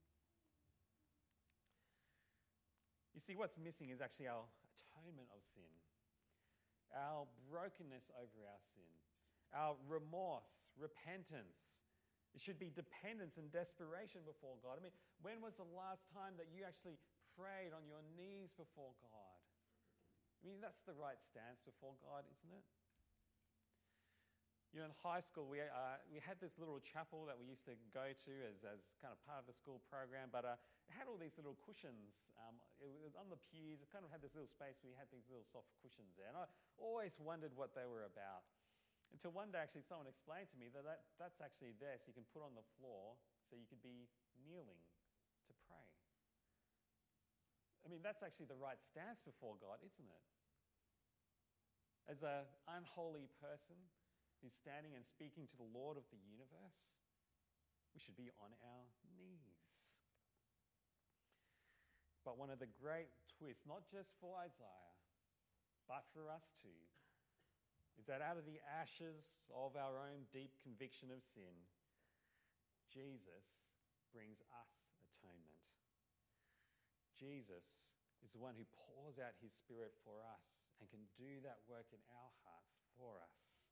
You 3.12 3.20
see, 3.20 3.37
what's 3.37 3.61
missing 3.61 3.92
is 3.92 4.01
actually 4.01 4.33
our 4.33 4.49
atonement 4.72 5.29
of 5.37 5.44
sin, 5.53 5.72
our 6.96 7.29
brokenness 7.49 8.09
over 8.16 8.40
our 8.49 8.62
sin, 8.72 8.92
our 9.53 9.77
remorse, 9.85 10.68
repentance, 10.81 11.86
it 12.37 12.44
should 12.44 12.61
be 12.61 12.68
dependence 12.68 13.40
and 13.40 13.49
desperation 13.49 14.20
before 14.29 14.61
God. 14.61 14.77
I 14.77 14.85
mean, 14.85 14.92
when 15.25 15.40
was 15.40 15.57
the 15.57 15.64
last 15.72 16.05
time 16.12 16.37
that 16.37 16.53
you 16.53 16.68
actually 16.68 17.01
prayed 17.33 17.72
on 17.72 17.88
your 17.88 18.05
knees 18.12 18.53
before 18.53 18.92
God? 19.01 19.40
I 20.37 20.42
mean, 20.44 20.61
that's 20.61 20.85
the 20.85 20.92
right 20.92 21.16
stance 21.16 21.64
before 21.64 21.96
God, 22.05 22.29
isn't 22.29 22.53
it? 22.53 22.66
You 24.77 24.85
know, 24.85 24.92
in 24.92 24.96
high 25.01 25.25
school, 25.25 25.49
we, 25.49 25.64
uh, 25.64 25.96
we 26.12 26.20
had 26.20 26.37
this 26.37 26.61
little 26.61 26.77
chapel 26.85 27.25
that 27.25 27.40
we 27.40 27.49
used 27.49 27.64
to 27.64 27.72
go 27.96 28.12
to 28.12 28.33
as, 28.44 28.61
as 28.68 28.85
kind 29.01 29.09
of 29.09 29.18
part 29.25 29.40
of 29.40 29.49
the 29.49 29.57
school 29.57 29.81
program, 29.88 30.29
but 30.29 30.44
uh, 30.44 30.61
it 30.85 30.92
had 30.92 31.09
all 31.09 31.16
these 31.16 31.40
little 31.40 31.57
cushions. 31.64 32.20
Um, 32.37 32.61
it 32.85 32.92
was 33.01 33.16
on 33.16 33.33
the 33.33 33.40
pews. 33.40 33.81
It 33.81 33.88
kind 33.88 34.05
of 34.05 34.12
had 34.12 34.20
this 34.20 34.37
little 34.37 34.53
space 34.53 34.77
where 34.85 34.92
you 34.92 34.99
had 35.01 35.09
these 35.09 35.25
little 35.33 35.49
soft 35.49 35.72
cushions 35.81 36.12
there. 36.20 36.29
And 36.29 36.37
I 36.37 36.44
always 36.77 37.16
wondered 37.16 37.57
what 37.57 37.72
they 37.72 37.88
were 37.88 38.05
about. 38.05 38.44
Until 39.16 39.33
one 39.33 39.48
day, 39.48 39.64
actually, 39.64 39.81
someone 39.88 40.05
explained 40.05 40.52
to 40.52 40.61
me 40.61 40.68
that, 40.76 40.85
that 40.85 41.09
that's 41.16 41.40
actually 41.40 41.72
there 41.81 41.96
so 41.96 42.12
you 42.12 42.12
can 42.12 42.29
put 42.37 42.44
on 42.44 42.52
the 42.52 42.68
floor 42.76 43.16
so 43.48 43.57
you 43.57 43.64
could 43.64 43.81
be 43.81 44.12
kneeling 44.44 44.76
to 45.48 45.57
pray. 45.64 45.88
I 47.81 47.88
mean, 47.88 48.05
that's 48.05 48.20
actually 48.20 48.52
the 48.52 48.61
right 48.61 48.76
stance 48.76 49.24
before 49.24 49.57
God, 49.57 49.81
isn't 49.81 50.05
it? 50.05 50.24
As 52.12 52.29
an 52.29 52.44
unholy 52.68 53.33
person 53.40 53.81
who's 54.44 54.52
standing 54.52 54.92
and 54.92 55.09
speaking 55.09 55.48
to 55.48 55.57
the 55.57 55.64
Lord 55.64 55.96
of 55.96 56.05
the 56.12 56.20
universe, 56.20 56.92
we 57.96 58.05
should 58.05 58.20
be 58.20 58.29
on 58.37 58.52
our 58.61 58.85
knees. 59.16 59.96
But 62.20 62.37
one 62.37 62.52
of 62.52 62.61
the 62.61 62.68
great 62.68 63.09
twists, 63.33 63.64
not 63.64 63.88
just 63.88 64.12
for 64.20 64.37
Isaiah, 64.37 64.92
but 65.88 66.05
for 66.12 66.29
us 66.29 66.52
too, 66.61 66.85
is 67.96 68.06
that 68.06 68.20
out 68.20 68.37
of 68.37 68.44
the 68.44 68.61
ashes 68.68 69.40
of 69.48 69.74
our 69.74 69.96
own 69.96 70.28
deep 70.32 70.52
conviction 70.61 71.09
of 71.09 71.24
sin, 71.24 71.56
Jesus 72.92 73.66
brings 74.12 74.40
us 74.52 74.72
atonement. 75.00 75.64
Jesus 77.16 77.96
is 78.20 78.32
the 78.37 78.40
one 78.40 78.56
who 78.56 78.68
pours 78.76 79.16
out 79.16 79.37
his 79.40 79.56
spirit 79.56 79.96
for 80.04 80.20
us 80.20 80.64
and 80.80 80.88
can 80.92 81.04
do 81.16 81.40
that 81.44 81.64
work 81.64 81.88
in 81.92 82.00
our 82.12 82.32
hearts 82.44 82.76
for 82.96 83.16
us. 83.20 83.64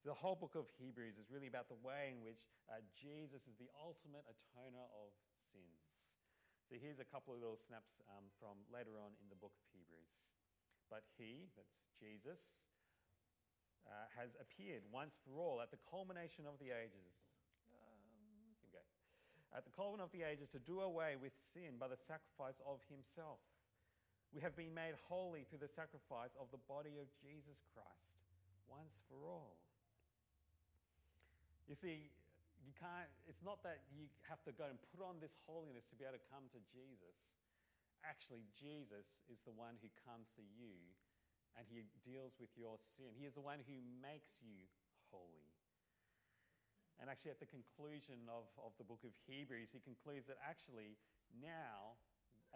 So 0.00 0.12
the 0.12 0.16
whole 0.16 0.36
book 0.36 0.56
of 0.56 0.68
Hebrews 0.76 1.20
is 1.20 1.32
really 1.32 1.48
about 1.48 1.68
the 1.68 1.80
way 1.80 2.12
in 2.12 2.24
which 2.24 2.40
uh, 2.68 2.80
Jesus 2.96 3.44
is 3.48 3.56
the 3.60 3.72
ultimate 3.76 4.24
atoner 4.28 4.88
of 4.92 5.12
sins. 5.52 6.16
So 6.68 6.76
here's 6.80 6.98
a 6.98 7.08
couple 7.08 7.32
of 7.32 7.38
little 7.40 7.60
snaps 7.60 8.02
um, 8.10 8.26
from 8.40 8.58
later 8.72 8.98
on 8.98 9.14
in 9.22 9.28
the 9.28 9.38
book 9.38 9.54
of 9.54 9.64
Hebrews. 9.70 10.12
But 10.90 11.02
he, 11.18 11.50
that's 11.58 11.78
Jesus, 11.98 12.60
uh, 13.86 14.06
has 14.18 14.34
appeared 14.38 14.82
once 14.90 15.18
for 15.22 15.38
all 15.38 15.62
at 15.62 15.70
the 15.70 15.80
culmination 15.90 16.44
of 16.46 16.58
the 16.58 16.74
ages. 16.74 17.14
Um. 17.72 18.16
At 19.54 19.64
the 19.64 19.72
culmination 19.72 20.04
of 20.04 20.12
the 20.12 20.26
ages 20.26 20.50
to 20.52 20.60
do 20.60 20.82
away 20.82 21.16
with 21.16 21.32
sin 21.38 21.78
by 21.80 21.88
the 21.88 21.96
sacrifice 21.96 22.60
of 22.66 22.82
himself. 22.90 23.40
We 24.34 24.42
have 24.42 24.58
been 24.58 24.74
made 24.74 24.98
holy 25.08 25.46
through 25.48 25.64
the 25.64 25.70
sacrifice 25.70 26.34
of 26.36 26.50
the 26.52 26.60
body 26.68 26.98
of 27.00 27.08
Jesus 27.22 27.62
Christ 27.72 28.20
once 28.68 29.00
for 29.08 29.22
all. 29.24 29.56
You 31.70 31.74
see, 31.74 32.10
you 32.62 32.74
can't, 32.74 33.10
it's 33.30 33.42
not 33.42 33.62
that 33.62 33.86
you 33.94 34.10
have 34.26 34.42
to 34.46 34.52
go 34.52 34.66
and 34.66 34.78
put 34.92 35.02
on 35.02 35.22
this 35.22 35.34
holiness 35.46 35.86
to 35.90 35.94
be 35.94 36.02
able 36.02 36.18
to 36.18 36.26
come 36.30 36.46
to 36.50 36.60
Jesus. 36.74 37.16
Actually, 38.02 38.46
Jesus 38.54 39.18
is 39.30 39.42
the 39.46 39.54
one 39.54 39.78
who 39.82 39.90
comes 40.06 40.30
to 40.38 40.42
you 40.54 40.74
and 41.56 41.64
he 41.68 41.88
deals 42.04 42.36
with 42.36 42.52
your 42.54 42.76
sin. 42.76 43.16
He 43.16 43.24
is 43.24 43.34
the 43.34 43.44
one 43.44 43.64
who 43.64 43.80
makes 44.00 44.40
you 44.44 44.68
holy. 45.08 45.50
And 47.00 47.12
actually, 47.12 47.36
at 47.36 47.40
the 47.40 47.48
conclusion 47.48 48.24
of, 48.32 48.48
of 48.60 48.72
the 48.80 48.86
book 48.88 49.04
of 49.04 49.12
Hebrews, 49.28 49.72
he 49.72 49.84
concludes 49.84 50.32
that 50.32 50.40
actually, 50.40 50.96
now, 51.36 52.00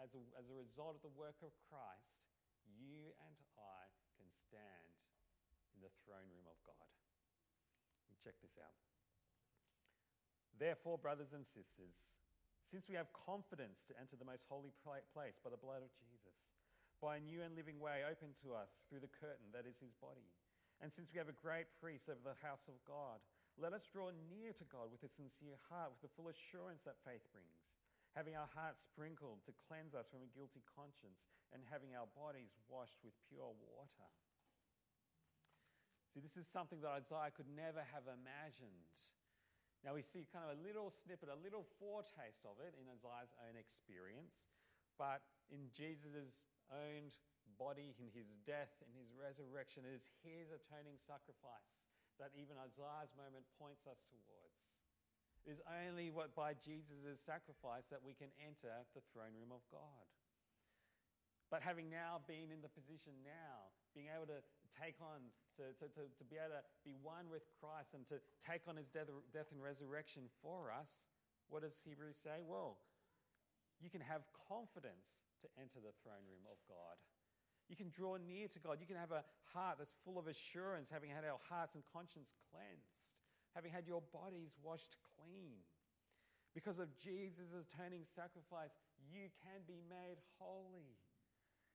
as 0.01 0.17
a, 0.17 0.21
as 0.33 0.49
a 0.49 0.57
result 0.57 0.97
of 0.97 1.03
the 1.05 1.13
work 1.13 1.37
of 1.45 1.53
Christ, 1.69 2.25
you 2.65 3.13
and 3.21 3.37
I 3.57 3.83
can 4.17 4.25
stand 4.33 4.97
in 5.77 5.85
the 5.85 5.93
throne 6.01 6.25
room 6.33 6.49
of 6.49 6.57
God. 6.65 6.89
Check 8.21 8.37
this 8.41 8.57
out. 8.61 8.77
Therefore, 10.61 11.01
brothers 11.01 11.33
and 11.33 11.41
sisters, 11.41 12.21
since 12.61 12.85
we 12.85 12.93
have 12.93 13.09
confidence 13.17 13.81
to 13.89 13.97
enter 13.97 14.13
the 14.13 14.29
most 14.29 14.45
holy 14.45 14.69
place 14.77 15.41
by 15.41 15.49
the 15.49 15.57
blood 15.57 15.81
of 15.81 15.89
Jesus, 15.97 16.37
by 17.01 17.17
a 17.17 17.25
new 17.25 17.41
and 17.41 17.57
living 17.57 17.81
way 17.81 18.05
open 18.05 18.37
to 18.45 18.53
us 18.53 18.85
through 18.85 19.01
the 19.01 19.09
curtain 19.09 19.49
that 19.51 19.65
is 19.65 19.81
his 19.81 19.97
body. 19.97 20.29
And 20.79 20.93
since 20.93 21.09
we 21.09 21.17
have 21.17 21.29
a 21.29 21.43
great 21.43 21.69
priest 21.81 22.07
over 22.07 22.21
the 22.21 22.37
house 22.45 22.69
of 22.69 22.77
God, 22.85 23.17
let 23.57 23.73
us 23.73 23.89
draw 23.89 24.13
near 24.29 24.53
to 24.53 24.65
God 24.69 24.93
with 24.93 25.01
a 25.01 25.11
sincere 25.11 25.57
heart, 25.69 25.91
with 25.91 26.05
the 26.05 26.13
full 26.13 26.29
assurance 26.29 26.85
that 26.85 27.01
faith 27.01 27.25
brings, 27.33 27.73
having 28.13 28.37
our 28.37 28.49
hearts 28.53 28.85
sprinkled 28.85 29.41
to 29.45 29.61
cleanse 29.67 29.97
us 29.97 30.09
from 30.09 30.23
a 30.23 30.33
guilty 30.33 30.61
conscience, 30.65 31.25
and 31.51 31.65
having 31.67 31.91
our 31.97 32.07
bodies 32.15 32.55
washed 32.71 33.01
with 33.03 33.17
pure 33.27 33.51
water. 33.59 34.09
See, 36.13 36.23
this 36.23 36.39
is 36.39 36.47
something 36.47 36.79
that 36.79 37.03
Isaiah 37.03 37.31
could 37.35 37.51
never 37.51 37.83
have 37.91 38.07
imagined. 38.07 38.87
Now 39.83 39.95
we 39.97 40.03
see 40.03 40.27
kind 40.29 40.47
of 40.47 40.55
a 40.55 40.63
little 40.63 40.91
snippet, 40.91 41.27
a 41.27 41.39
little 41.39 41.67
foretaste 41.79 42.45
of 42.47 42.59
it 42.63 42.77
in 42.79 42.87
Isaiah's 42.87 43.35
own 43.47 43.59
experience, 43.59 44.47
but 44.95 45.23
in 45.51 45.71
Jesus' 45.75 46.51
owned 46.71 47.13
body 47.59 47.93
in 47.99 48.09
his 48.09 48.33
death, 48.47 48.73
in 48.81 48.91
his 48.97 49.13
resurrection. 49.13 49.85
is 49.85 50.09
his 50.25 50.49
atoning 50.49 50.97
sacrifice 50.97 51.77
that 52.17 52.33
even 52.33 52.57
Isaiah's 52.57 53.13
moment 53.13 53.45
points 53.61 53.85
us 53.85 54.01
towards. 54.09 54.57
It 55.45 55.57
is 55.57 55.61
only 55.65 56.13
what 56.13 56.37
by 56.37 56.53
Jesus' 56.57 57.17
sacrifice 57.17 57.89
that 57.89 58.01
we 58.01 58.13
can 58.13 58.29
enter 58.37 58.69
the 58.93 59.01
throne 59.09 59.33
room 59.33 59.49
of 59.49 59.65
God. 59.73 60.05
But 61.49 61.65
having 61.65 61.89
now 61.89 62.21
been 62.29 62.53
in 62.53 62.61
the 62.61 62.71
position 62.71 63.11
now, 63.25 63.73
being 63.91 64.07
able 64.07 64.29
to 64.29 64.39
take 64.77 64.95
on, 65.03 65.19
to, 65.59 65.75
to, 65.81 65.85
to, 65.97 66.07
to 66.07 66.23
be 66.29 66.39
able 66.39 66.55
to 66.55 66.63
be 66.85 66.95
one 66.95 67.27
with 67.27 67.43
Christ 67.59 67.91
and 67.97 68.07
to 68.07 68.23
take 68.39 68.63
on 68.69 68.77
his 68.79 68.87
death, 68.87 69.11
death 69.35 69.51
and 69.51 69.59
resurrection 69.59 70.31
for 70.39 70.71
us, 70.71 71.11
what 71.51 71.67
does 71.67 71.75
Hebrews 71.83 72.15
say? 72.15 72.39
Well, 72.39 72.79
you 73.81 73.89
can 73.89 74.01
have 74.01 74.21
confidence 74.47 75.25
to 75.41 75.47
enter 75.57 75.81
the 75.81 75.93
throne 76.05 76.23
room 76.29 76.45
of 76.45 76.57
God. 76.69 76.97
You 77.67 77.75
can 77.75 77.89
draw 77.89 78.17
near 78.17 78.47
to 78.47 78.59
God. 78.59 78.77
You 78.79 78.87
can 78.87 78.99
have 78.99 79.11
a 79.11 79.25
heart 79.53 79.77
that's 79.79 79.95
full 80.05 80.19
of 80.19 80.27
assurance, 80.27 80.89
having 80.89 81.09
had 81.09 81.25
our 81.25 81.39
hearts 81.49 81.75
and 81.75 81.83
conscience 81.91 82.33
cleansed, 82.51 83.17
having 83.55 83.71
had 83.71 83.87
your 83.87 84.03
bodies 84.13 84.55
washed 84.61 84.95
clean. 85.15 85.65
Because 86.53 86.79
of 86.79 86.91
Jesus' 86.99 87.55
atoning 87.55 88.03
sacrifice, 88.03 88.75
you 89.07 89.31
can 89.41 89.63
be 89.65 89.79
made 89.87 90.19
holy. 90.37 90.99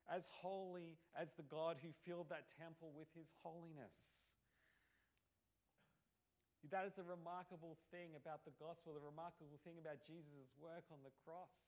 as 0.07 0.31
holy 0.39 0.95
as 1.19 1.35
the 1.35 1.43
God 1.43 1.83
who 1.83 1.91
filled 2.07 2.31
that 2.31 2.55
temple 2.55 2.95
with 2.95 3.11
his 3.11 3.35
holiness. 3.43 4.31
That 6.71 6.87
is 6.87 6.99
a 6.99 7.07
remarkable 7.07 7.79
thing 7.95 8.15
about 8.19 8.43
the 8.43 8.55
gospel, 8.59 8.95
the 8.95 9.03
remarkable 9.03 9.59
thing 9.63 9.79
about 9.79 10.03
Jesus' 10.03 10.51
work 10.59 10.87
on 10.91 10.99
the 11.07 11.15
cross, 11.23 11.66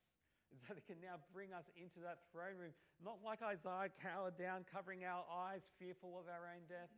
is 0.55 0.61
that 0.65 0.81
it 0.81 0.85
can 0.89 1.01
now 1.01 1.21
bring 1.33 1.53
us 1.53 1.69
into 1.77 2.01
that 2.01 2.25
throne 2.33 2.57
room, 2.57 2.73
not 3.05 3.21
like 3.21 3.45
Isaiah 3.45 3.93
cowered 4.01 4.37
down, 4.41 4.65
covering 4.65 5.05
our 5.05 5.25
eyes, 5.29 5.69
fearful 5.77 6.17
of 6.17 6.29
our 6.29 6.49
own 6.49 6.65
death. 6.69 6.93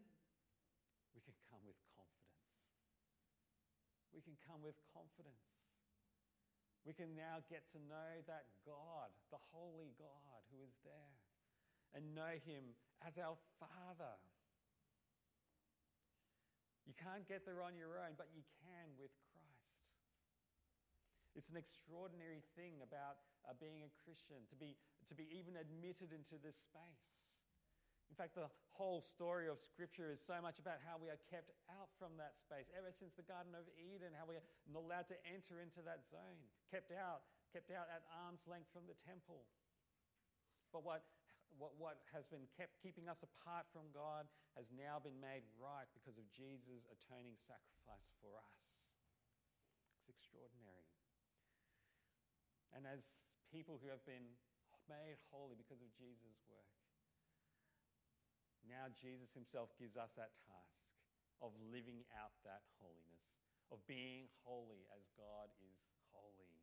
We 1.14 1.22
can 1.22 1.34
come 1.50 1.62
with 1.66 1.78
confidence. 1.90 2.38
We 4.14 4.22
can 4.22 4.38
come 4.46 4.62
with 4.62 4.78
confidence. 4.94 5.50
We 6.86 6.94
can 6.94 7.12
now 7.12 7.44
get 7.50 7.66
to 7.76 7.78
know 7.90 8.22
that 8.24 8.48
God, 8.64 9.10
the 9.34 9.42
holy 9.52 9.92
God 9.98 10.40
who 10.54 10.62
is 10.64 10.78
there, 10.86 11.14
and 11.92 12.14
know 12.14 12.38
Him 12.46 12.78
as 13.02 13.18
our 13.18 13.36
Father. 13.58 14.16
You 16.88 16.94
can't 16.96 17.26
get 17.28 17.44
there 17.44 17.62
on 17.62 17.76
your 17.76 18.00
own, 18.00 18.16
but 18.16 18.32
you 18.34 18.42
can 18.64 18.94
with 18.96 19.14
Christ. 19.30 19.76
It's 21.36 21.50
an 21.50 21.58
extraordinary 21.58 22.42
thing 22.58 22.82
about 22.82 23.22
uh, 23.48 23.56
being 23.56 23.84
a 23.84 23.90
Christian, 24.04 24.44
to 24.48 24.56
be, 24.56 24.76
to 25.08 25.14
be 25.14 25.28
even 25.32 25.56
admitted 25.56 26.12
into 26.12 26.36
this 26.40 26.56
space. 26.60 27.20
In 28.10 28.18
fact, 28.18 28.34
the 28.34 28.50
whole 28.74 28.98
story 28.98 29.46
of 29.46 29.62
Scripture 29.62 30.10
is 30.10 30.18
so 30.18 30.42
much 30.42 30.58
about 30.58 30.82
how 30.82 30.98
we 30.98 31.06
are 31.06 31.22
kept 31.30 31.54
out 31.70 31.94
from 31.94 32.18
that 32.18 32.34
space. 32.42 32.66
Ever 32.74 32.90
since 32.90 33.14
the 33.14 33.22
Garden 33.22 33.54
of 33.54 33.70
Eden, 33.78 34.10
how 34.18 34.26
we 34.26 34.34
are 34.34 34.48
not 34.66 34.82
allowed 34.82 35.06
to 35.14 35.18
enter 35.22 35.62
into 35.62 35.78
that 35.86 36.02
zone, 36.10 36.42
kept 36.74 36.90
out, 36.90 37.22
kept 37.54 37.70
out 37.70 37.86
at 37.86 38.02
arm's 38.26 38.42
length 38.50 38.66
from 38.74 38.90
the 38.90 38.98
temple. 39.06 39.46
But 40.74 40.82
what, 40.82 41.06
what, 41.54 41.78
what 41.78 42.02
has 42.10 42.26
been 42.26 42.50
kept 42.58 42.82
keeping 42.82 43.06
us 43.06 43.22
apart 43.22 43.70
from 43.70 43.94
God 43.94 44.26
has 44.58 44.66
now 44.74 44.98
been 44.98 45.22
made 45.22 45.46
right 45.62 45.86
because 45.94 46.18
of 46.18 46.26
Jesus' 46.34 46.90
atoning 46.90 47.38
sacrifice 47.38 48.10
for 48.18 48.34
us. 48.34 48.58
It's 50.02 50.10
extraordinary. 50.10 50.90
And 52.74 52.90
as 52.90 53.06
people 53.50 53.82
who 53.82 53.90
have 53.90 54.02
been 54.06 54.38
made 54.88 55.18
holy 55.30 55.58
because 55.58 55.82
of 55.82 55.90
Jesus' 55.94 56.40
work, 56.46 56.70
now, 58.70 58.92
Jesus 58.92 59.32
himself 59.32 59.72
gives 59.80 59.96
us 59.96 60.14
that 60.14 60.36
task 60.46 60.94
of 61.40 61.56
living 61.72 62.04
out 62.14 62.36
that 62.44 62.62
holiness, 62.78 63.40
of 63.72 63.80
being 63.88 64.28
holy 64.44 64.84
as 64.92 65.08
God 65.16 65.48
is 65.58 65.80
holy. 66.12 66.54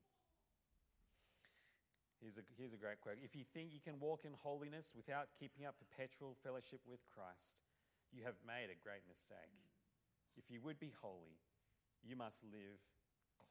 Here's 2.21 2.37
a, 2.37 2.45
here's 2.57 2.73
a 2.73 2.81
great 2.81 3.01
quote. 3.01 3.21
If 3.21 3.35
you 3.35 3.45
think 3.45 3.73
you 3.73 3.81
can 3.81 3.99
walk 3.99 4.25
in 4.25 4.33
holiness 4.33 4.93
without 4.95 5.33
keeping 5.37 5.65
up 5.65 5.77
perpetual 5.77 6.37
fellowship 6.41 6.81
with 6.85 7.01
Christ, 7.09 7.61
you 8.09 8.25
have 8.25 8.37
made 8.45 8.69
a 8.69 8.77
great 8.77 9.05
mistake. 9.05 9.53
If 10.37 10.49
you 10.49 10.61
would 10.61 10.79
be 10.79 10.93
holy, 11.01 11.41
you 12.01 12.15
must 12.15 12.41
live 12.45 12.81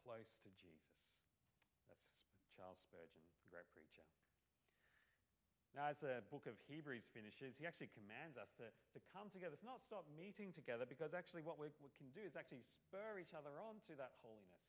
close 0.02 0.38
to 0.42 0.50
Jesus. 0.54 1.05
Charles 2.56 2.80
Spurgeon, 2.80 3.20
the 3.44 3.52
great 3.52 3.68
preacher. 3.76 4.02
Now, 5.76 5.92
as 5.92 6.00
the 6.00 6.24
book 6.32 6.48
of 6.48 6.56
Hebrews 6.72 7.04
finishes, 7.12 7.60
he 7.60 7.68
actually 7.68 7.92
commands 7.92 8.40
us 8.40 8.48
to, 8.56 8.72
to 8.72 8.98
come 9.12 9.28
together, 9.28 9.60
to 9.60 9.68
not 9.68 9.84
stop 9.84 10.08
meeting 10.16 10.48
together, 10.48 10.88
because 10.88 11.12
actually 11.12 11.44
what 11.44 11.60
we, 11.60 11.68
we 11.84 11.92
can 12.00 12.08
do 12.16 12.24
is 12.24 12.32
actually 12.32 12.64
spur 12.64 13.20
each 13.20 13.36
other 13.36 13.60
on 13.60 13.76
to 13.84 13.92
that 14.00 14.16
holiness, 14.24 14.64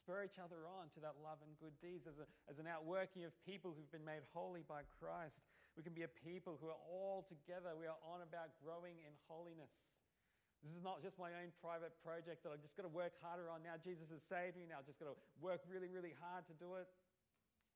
spur 0.00 0.24
each 0.24 0.40
other 0.40 0.64
on 0.64 0.88
to 0.96 0.98
that 1.04 1.20
love 1.20 1.44
and 1.44 1.52
good 1.60 1.76
deeds. 1.84 2.08
As, 2.08 2.16
a, 2.16 2.24
as 2.48 2.56
an 2.56 2.64
outworking 2.64 3.28
of 3.28 3.36
people 3.44 3.76
who've 3.76 3.92
been 3.92 4.08
made 4.08 4.24
holy 4.32 4.64
by 4.64 4.88
Christ, 4.96 5.44
we 5.76 5.84
can 5.84 5.92
be 5.92 6.08
a 6.08 6.12
people 6.24 6.56
who 6.56 6.72
are 6.72 6.82
all 6.88 7.28
together. 7.28 7.76
We 7.76 7.84
are 7.84 8.00
on 8.00 8.24
about 8.24 8.56
growing 8.64 8.96
in 9.04 9.12
holiness. 9.28 9.68
This 10.64 10.72
is 10.72 10.80
not 10.80 11.04
just 11.04 11.20
my 11.20 11.36
own 11.36 11.52
private 11.60 11.92
project 12.00 12.48
that 12.48 12.56
I've 12.56 12.64
just 12.64 12.80
got 12.80 12.88
to 12.88 12.94
work 12.96 13.12
harder 13.20 13.52
on. 13.52 13.60
Now 13.60 13.76
Jesus 13.76 14.08
has 14.08 14.24
saved 14.24 14.56
me. 14.56 14.64
Now 14.64 14.80
I've 14.80 14.88
just 14.88 14.96
got 14.96 15.12
to 15.12 15.18
work 15.36 15.60
really, 15.68 15.92
really 15.92 16.16
hard 16.16 16.48
to 16.48 16.56
do 16.56 16.80
it. 16.80 16.88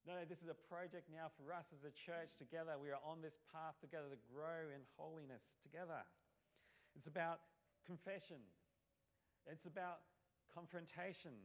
No, 0.08 0.16
no, 0.16 0.24
this 0.24 0.40
is 0.40 0.48
a 0.48 0.56
project 0.56 1.12
now 1.12 1.28
for 1.36 1.52
us 1.52 1.76
as 1.76 1.84
a 1.84 1.92
church 1.92 2.36
together. 2.40 2.80
We 2.80 2.88
are 2.88 3.02
on 3.04 3.20
this 3.20 3.36
path 3.52 3.76
together 3.80 4.08
to 4.08 4.20
grow 4.32 4.72
in 4.72 4.80
holiness 4.96 5.60
together. 5.60 6.00
It's 6.96 7.06
about 7.06 7.44
confession, 7.84 8.40
it's 9.46 9.66
about 9.66 10.00
confrontation. 10.52 11.36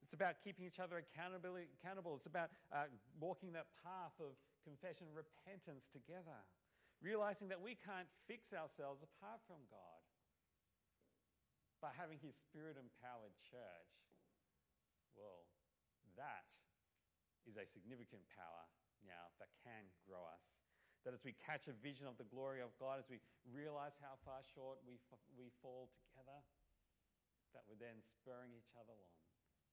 It's 0.00 0.16
about 0.16 0.40
keeping 0.40 0.64
each 0.64 0.80
other 0.80 0.96
accountable. 0.96 2.16
It's 2.16 2.26
about 2.26 2.48
uh, 2.72 2.88
walking 3.20 3.52
that 3.52 3.68
path 3.84 4.16
of 4.16 4.32
confession 4.64 5.12
and 5.12 5.16
repentance 5.16 5.92
together. 5.92 6.40
Realizing 7.04 7.52
that 7.52 7.60
we 7.60 7.76
can't 7.76 8.08
fix 8.24 8.56
ourselves 8.56 9.04
apart 9.04 9.44
from 9.44 9.60
God. 9.68 10.00
But 11.84 11.92
having 12.00 12.16
His 12.20 12.32
Spirit 12.32 12.80
empowered 12.80 13.36
church, 13.44 13.92
well, 15.16 15.44
that 16.16 16.48
is 17.48 17.56
a 17.56 17.64
significant 17.64 18.24
power 18.32 18.64
now 19.04 19.32
that 19.40 19.52
can 19.64 19.88
grow 20.04 20.24
us. 20.28 20.60
That 21.04 21.16
as 21.16 21.24
we 21.24 21.32
catch 21.32 21.64
a 21.68 21.76
vision 21.80 22.04
of 22.04 22.20
the 22.20 22.28
glory 22.28 22.60
of 22.60 22.76
God, 22.76 23.00
as 23.00 23.08
we 23.08 23.24
realize 23.48 23.96
how 23.96 24.20
far 24.20 24.44
short 24.44 24.84
we, 24.84 25.00
we 25.32 25.48
fall 25.64 25.88
together, 25.96 26.44
that 27.56 27.64
we're 27.64 27.80
then 27.80 28.04
spurring 28.04 28.52
each 28.52 28.76
other 28.76 28.92
on 28.92 29.16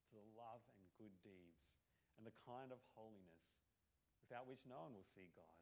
to 0.08 0.12
the 0.16 0.28
love 0.40 0.64
and 0.72 0.82
good 0.96 1.14
deeds 1.20 1.68
and 2.16 2.24
the 2.24 2.34
kind 2.48 2.72
of 2.72 2.80
holiness 2.96 3.44
without 4.24 4.48
which 4.48 4.64
no 4.64 4.88
one 4.88 4.96
will 4.96 5.08
see 5.14 5.28
God. 5.36 5.60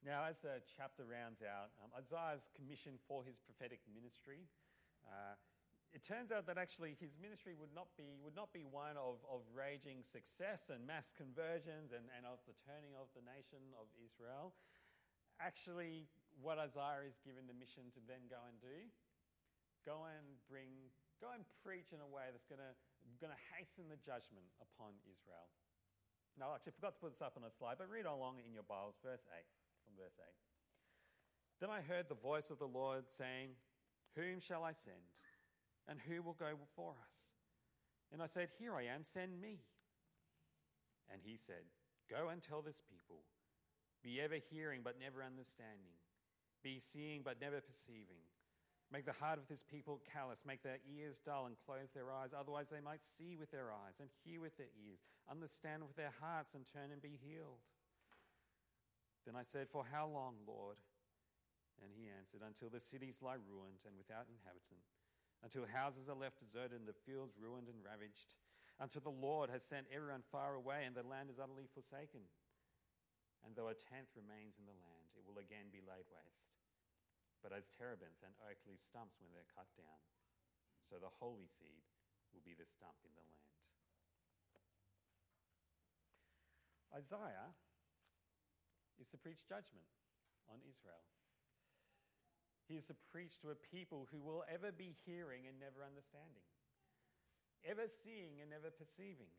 Now, 0.00 0.24
as 0.24 0.40
the 0.40 0.64
chapter 0.64 1.04
rounds 1.04 1.44
out, 1.44 1.76
um, 1.84 1.92
Isaiah's 1.92 2.48
commission 2.56 2.96
for 3.04 3.20
his 3.20 3.36
prophetic 3.36 3.84
ministry. 3.84 4.48
Uh, 5.04 5.36
it 5.90 6.06
turns 6.06 6.30
out 6.30 6.46
that 6.46 6.54
actually 6.54 6.94
his 7.02 7.18
ministry 7.18 7.58
would 7.58 7.74
not 7.74 7.90
be, 7.98 8.14
would 8.22 8.38
not 8.38 8.54
be 8.54 8.62
one 8.62 8.94
of, 8.94 9.18
of 9.26 9.42
raging 9.50 10.06
success 10.06 10.70
and 10.70 10.86
mass 10.86 11.10
conversions 11.10 11.90
and, 11.90 12.06
and 12.14 12.22
of 12.22 12.38
the 12.46 12.54
turning 12.62 12.94
of 12.94 13.10
the 13.18 13.26
nation 13.26 13.58
of 13.74 13.90
Israel. 13.98 14.54
Actually, 15.42 16.06
what 16.38 16.62
Isaiah 16.62 17.02
is 17.02 17.18
given 17.26 17.50
the 17.50 17.56
mission 17.58 17.90
to 17.98 18.00
then 18.06 18.30
go 18.30 18.38
and 18.46 18.54
do, 18.62 18.86
go 19.82 20.06
and 20.06 20.38
bring, 20.46 20.70
go 21.18 21.34
and 21.34 21.42
preach 21.66 21.90
in 21.90 21.98
a 21.98 22.06
way 22.06 22.30
that's 22.30 22.46
going 22.46 22.62
to, 22.62 22.72
hasten 23.58 23.90
the 23.90 23.98
judgment 24.00 24.46
upon 24.62 24.94
Israel. 25.04 25.50
Now, 26.38 26.54
I 26.54 26.62
actually 26.62 26.78
forgot 26.78 26.96
to 26.96 27.00
put 27.02 27.12
this 27.12 27.20
up 27.20 27.34
on 27.36 27.44
a 27.44 27.52
slide, 27.52 27.76
but 27.76 27.90
read 27.90 28.06
along 28.06 28.40
in 28.40 28.54
your 28.54 28.64
Bibles, 28.64 28.96
verse 29.02 29.26
8, 29.28 29.44
from 29.84 29.92
verse 29.98 30.16
8. 30.16 30.24
Then 31.60 31.68
I 31.68 31.84
heard 31.84 32.08
the 32.08 32.16
voice 32.16 32.48
of 32.48 32.56
the 32.56 32.70
Lord 32.70 33.04
saying, 33.10 33.58
Whom 34.16 34.40
shall 34.40 34.64
I 34.64 34.72
send? 34.72 35.04
And 35.90 35.98
who 36.06 36.22
will 36.22 36.38
go 36.38 36.54
before 36.54 36.94
us? 37.02 37.18
And 38.14 38.22
I 38.22 38.26
said, 38.26 38.48
Here 38.62 38.74
I 38.78 38.86
am, 38.94 39.02
send 39.02 39.42
me. 39.42 39.58
And 41.10 41.20
he 41.20 41.36
said, 41.36 41.66
Go 42.06 42.30
and 42.30 42.40
tell 42.40 42.62
this 42.62 42.80
people 42.86 43.26
be 44.02 44.22
ever 44.22 44.38
hearing 44.38 44.80
but 44.86 45.02
never 45.02 45.20
understanding, 45.26 45.98
be 46.62 46.78
seeing 46.78 47.22
but 47.26 47.42
never 47.42 47.60
perceiving. 47.60 48.22
Make 48.90 49.06
the 49.06 49.18
heart 49.18 49.38
of 49.38 49.46
this 49.46 49.62
people 49.62 50.00
callous, 50.06 50.46
make 50.46 50.62
their 50.62 50.78
ears 50.86 51.20
dull, 51.22 51.46
and 51.46 51.54
close 51.66 51.90
their 51.94 52.10
eyes. 52.10 52.34
Otherwise, 52.34 52.70
they 52.70 52.82
might 52.82 53.02
see 53.02 53.36
with 53.36 53.50
their 53.50 53.70
eyes 53.70 53.98
and 54.02 54.10
hear 54.24 54.40
with 54.40 54.56
their 54.58 54.70
ears, 54.82 54.98
understand 55.30 55.86
with 55.86 55.94
their 55.94 56.14
hearts, 56.18 56.54
and 56.54 56.66
turn 56.66 56.90
and 56.90 57.02
be 57.02 57.18
healed. 57.22 57.62
Then 59.26 59.34
I 59.34 59.42
said, 59.42 59.70
For 59.70 59.86
how 59.86 60.06
long, 60.10 60.42
Lord? 60.46 60.78
And 61.82 61.94
he 61.94 62.10
answered, 62.10 62.42
Until 62.42 62.70
the 62.70 62.82
cities 62.82 63.22
lie 63.22 63.38
ruined 63.38 63.86
and 63.86 63.94
without 63.94 64.26
inhabitant 64.26 64.82
until 65.40 65.64
houses 65.64 66.08
are 66.08 66.18
left 66.18 66.40
deserted 66.40 66.76
and 66.76 66.88
the 66.88 67.02
fields 67.06 67.36
ruined 67.40 67.68
and 67.68 67.80
ravaged, 67.80 68.36
until 68.80 69.04
the 69.04 69.12
Lord 69.12 69.48
has 69.48 69.64
sent 69.64 69.88
everyone 69.92 70.24
far 70.28 70.56
away 70.56 70.84
and 70.84 70.96
the 70.96 71.04
land 71.04 71.28
is 71.28 71.40
utterly 71.40 71.68
forsaken. 71.68 72.24
And 73.44 73.56
though 73.56 73.72
a 73.72 73.76
tenth 73.76 74.12
remains 74.12 74.60
in 74.60 74.68
the 74.68 74.76
land, 74.76 75.16
it 75.16 75.24
will 75.24 75.40
again 75.40 75.72
be 75.72 75.80
laid 75.80 76.08
waste. 76.12 76.52
But 77.40 77.56
as 77.56 77.72
terebinth 77.72 78.20
and 78.20 78.36
oak 78.44 78.60
leave 78.68 78.84
stumps 78.84 79.16
when 79.16 79.32
they're 79.32 79.48
cut 79.56 79.68
down, 79.76 80.00
so 80.84 81.00
the 81.00 81.08
holy 81.08 81.48
seed 81.48 81.88
will 82.36 82.44
be 82.44 82.52
the 82.52 82.68
stump 82.68 83.00
in 83.00 83.12
the 83.16 83.24
land. 83.24 83.56
Isaiah 86.92 87.56
is 89.00 89.08
to 89.14 89.18
preach 89.20 89.46
judgment 89.48 89.88
on 90.50 90.60
Israel. 90.66 91.06
He 92.70 92.78
is 92.78 92.86
to 92.86 92.94
preach 93.10 93.34
to 93.42 93.50
a 93.50 93.58
people 93.58 94.06
who 94.14 94.22
will 94.22 94.46
ever 94.46 94.70
be 94.70 94.94
hearing 95.02 95.50
and 95.50 95.58
never 95.58 95.82
understanding, 95.82 96.46
ever 97.66 97.90
seeing 97.90 98.38
and 98.38 98.46
never 98.46 98.70
perceiving, 98.70 99.34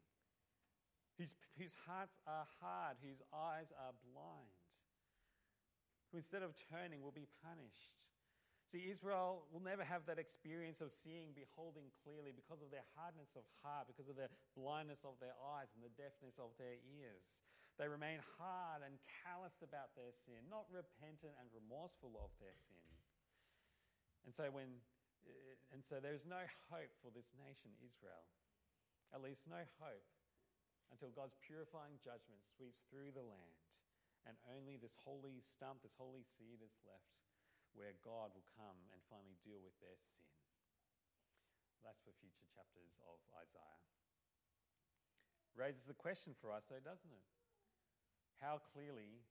whose, 1.15 1.39
whose 1.55 1.71
hearts 1.87 2.19
are 2.27 2.43
hard, 2.59 2.99
whose 2.99 3.23
eyes 3.31 3.71
are 3.71 3.95
blind, 4.03 4.67
who 6.11 6.19
instead 6.19 6.43
of 6.43 6.59
turning 6.59 6.99
will 6.99 7.15
be 7.15 7.31
punished. 7.39 8.11
See, 8.67 8.91
Israel 8.91 9.47
will 9.47 9.63
never 9.63 9.87
have 9.87 10.03
that 10.11 10.19
experience 10.19 10.83
of 10.83 10.91
seeing, 10.91 11.31
beholding 11.31 11.87
clearly 12.03 12.35
because 12.35 12.59
of 12.59 12.67
their 12.67 12.87
hardness 12.99 13.31
of 13.39 13.47
heart, 13.63 13.87
because 13.87 14.11
of 14.11 14.19
the 14.19 14.27
blindness 14.59 15.07
of 15.07 15.15
their 15.23 15.39
eyes 15.55 15.71
and 15.71 15.79
the 15.79 15.95
deafness 15.95 16.35
of 16.35 16.51
their 16.59 16.75
ears. 16.99 17.39
They 17.79 17.87
remain 17.87 18.19
hard 18.35 18.83
and 18.83 18.99
calloused 19.23 19.63
about 19.63 19.95
their 19.95 20.11
sin, 20.27 20.51
not 20.51 20.67
repentant 20.67 21.39
and 21.39 21.47
remorseful 21.55 22.19
of 22.19 22.35
their 22.43 22.59
sin. 22.67 22.91
And 24.25 24.33
so, 24.33 24.49
when, 24.53 24.81
eh, 25.25 25.57
and 25.73 25.81
so 25.81 25.97
there's 25.97 26.25
no 26.25 26.41
hope 26.69 26.93
for 27.01 27.09
this 27.09 27.33
nation, 27.37 27.73
Israel. 27.81 28.25
At 29.11 29.19
least 29.19 29.49
no 29.49 29.59
hope 29.81 30.07
until 30.91 31.11
God's 31.11 31.35
purifying 31.43 31.99
judgment 31.99 32.43
sweeps 32.47 32.83
through 32.87 33.11
the 33.11 33.23
land 33.23 33.59
and 34.27 34.37
only 34.53 34.77
this 34.77 34.95
holy 35.01 35.41
stump, 35.41 35.81
this 35.81 35.97
holy 35.97 36.23
seed 36.23 36.61
is 36.61 36.77
left 36.85 37.11
where 37.73 37.95
God 38.03 38.35
will 38.35 38.47
come 38.59 38.79
and 38.91 38.99
finally 39.07 39.39
deal 39.41 39.59
with 39.63 39.75
their 39.79 39.95
sin. 39.95 40.23
That's 41.81 42.03
for 42.03 42.13
future 42.19 42.45
chapters 42.51 42.99
of 43.07 43.17
Isaiah. 43.33 43.81
Raises 45.55 45.87
the 45.87 45.97
question 45.97 46.35
for 46.39 46.51
us, 46.51 46.67
though, 46.71 46.83
doesn't 46.83 47.11
it? 47.11 47.27
How 48.39 48.61
clearly 48.71 49.23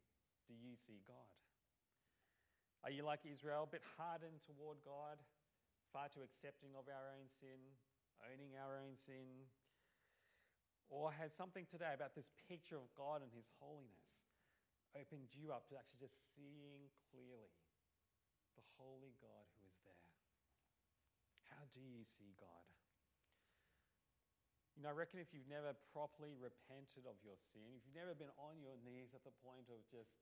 do 0.48 0.54
you 0.56 0.76
see 0.76 1.00
God? 1.06 1.39
Are 2.80 2.88
you 2.88 3.04
like 3.04 3.28
Israel, 3.28 3.68
a 3.68 3.72
bit 3.76 3.84
hardened 4.00 4.40
toward 4.40 4.80
God, 4.88 5.20
far 5.92 6.08
too 6.08 6.24
accepting 6.24 6.72
of 6.72 6.88
our 6.88 7.12
own 7.12 7.28
sin, 7.28 7.60
owning 8.24 8.56
our 8.56 8.80
own 8.80 8.96
sin? 8.96 9.44
Or 10.88 11.12
has 11.12 11.36
something 11.36 11.68
today 11.68 11.92
about 11.92 12.16
this 12.16 12.32
picture 12.48 12.80
of 12.80 12.88
God 12.96 13.20
and 13.20 13.30
His 13.36 13.46
holiness 13.60 14.16
opened 14.96 15.30
you 15.36 15.52
up 15.52 15.68
to 15.70 15.78
actually 15.78 16.02
just 16.02 16.18
seeing 16.34 16.90
clearly 17.12 17.54
the 18.56 18.64
holy 18.80 19.12
God 19.20 19.44
who 19.54 19.68
is 19.68 19.78
there? 19.84 20.08
How 21.52 21.62
do 21.68 21.84
you 21.84 22.02
see 22.02 22.32
God? 22.40 22.64
You 24.72 24.88
know, 24.88 24.90
I 24.90 24.96
reckon 24.96 25.20
if 25.20 25.36
you've 25.36 25.52
never 25.52 25.76
properly 25.92 26.32
repented 26.32 27.04
of 27.04 27.20
your 27.20 27.36
sin, 27.36 27.76
if 27.76 27.84
you've 27.84 28.00
never 28.00 28.16
been 28.16 28.32
on 28.40 28.56
your 28.56 28.80
knees 28.80 29.12
at 29.12 29.20
the 29.28 29.36
point 29.44 29.68
of 29.68 29.84
just, 29.92 30.16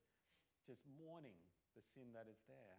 just 0.67 0.83
mourning 0.99 1.39
the 1.75 1.83
sin 1.83 2.13
that 2.13 2.25
is 2.29 2.41
there, 2.47 2.77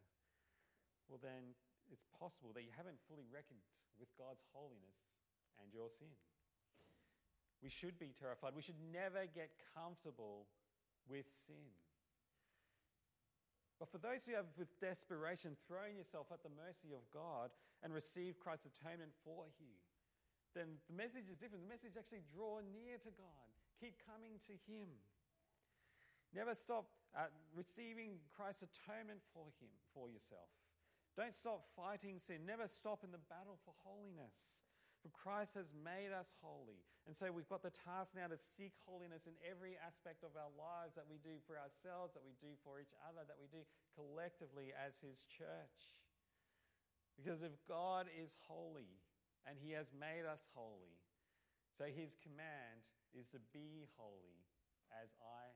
well, 1.11 1.19
then 1.23 1.59
it's 1.91 2.07
possible 2.15 2.55
that 2.55 2.63
you 2.63 2.71
haven't 2.75 3.03
fully 3.11 3.27
reckoned 3.27 3.63
with 3.99 4.09
God's 4.15 4.47
holiness 4.55 5.11
and 5.59 5.69
your 5.75 5.91
sin. 5.91 6.15
We 7.61 7.69
should 7.69 7.99
be 7.99 8.15
terrified. 8.17 8.57
We 8.57 8.65
should 8.65 8.81
never 8.89 9.29
get 9.29 9.53
comfortable 9.77 10.49
with 11.05 11.29
sin. 11.29 11.75
But 13.77 13.89
for 13.89 13.99
those 13.99 14.25
who 14.25 14.37
have, 14.37 14.49
with 14.57 14.69
desperation, 14.81 15.57
thrown 15.65 15.97
yourself 15.97 16.29
at 16.33 16.45
the 16.45 16.53
mercy 16.53 16.93
of 16.93 17.05
God 17.13 17.49
and 17.83 17.93
received 17.93 18.41
Christ's 18.41 18.69
atonement 18.77 19.13
for 19.25 19.49
you, 19.57 19.73
then 20.55 20.81
the 20.89 20.97
message 20.97 21.33
is 21.33 21.37
different. 21.41 21.65
The 21.65 21.73
message 21.73 21.97
actually 21.97 22.25
draw 22.29 22.61
near 22.61 23.01
to 23.01 23.13
God. 23.17 23.49
Keep 23.81 23.97
coming 24.05 24.37
to 24.49 24.55
Him. 24.69 24.89
Never 26.37 26.53
stop 26.53 26.93
uh, 27.17 27.31
receiving 27.55 28.23
Christ's 28.31 28.67
atonement 28.71 29.21
for 29.35 29.51
Him, 29.59 29.73
for 29.95 30.09
yourself. 30.09 30.51
Don't 31.19 31.35
stop 31.35 31.67
fighting 31.75 32.19
sin. 32.19 32.47
Never 32.47 32.71
stop 32.71 33.03
in 33.03 33.11
the 33.11 33.23
battle 33.29 33.59
for 33.67 33.75
holiness. 33.83 34.63
For 35.03 35.11
Christ 35.11 35.57
has 35.57 35.73
made 35.73 36.13
us 36.13 36.37
holy. 36.45 36.85
And 37.09 37.17
so 37.17 37.33
we've 37.33 37.49
got 37.49 37.65
the 37.65 37.73
task 37.73 38.13
now 38.13 38.29
to 38.29 38.37
seek 38.37 38.77
holiness 38.85 39.25
in 39.25 39.35
every 39.41 39.75
aspect 39.81 40.23
of 40.23 40.37
our 40.37 40.53
lives 40.55 40.95
that 40.95 41.09
we 41.09 41.17
do 41.25 41.41
for 41.49 41.57
ourselves, 41.57 42.13
that 42.13 42.23
we 42.23 42.37
do 42.39 42.53
for 42.61 42.77
each 42.79 42.93
other, 43.09 43.25
that 43.25 43.41
we 43.41 43.49
do 43.49 43.65
collectively 43.97 44.77
as 44.77 45.01
His 45.01 45.25
church. 45.25 45.97
Because 47.17 47.41
if 47.43 47.57
God 47.65 48.07
is 48.13 48.37
holy, 48.45 49.01
and 49.47 49.57
he 49.61 49.73
has 49.73 49.93
made 49.97 50.29
us 50.29 50.45
holy. 50.55 51.01
So 51.77 51.89
his 51.89 52.17
command 52.21 52.85
is 53.17 53.29
to 53.33 53.41
be 53.53 53.89
holy 53.97 54.45
as 54.93 55.09
I. 55.21 55.51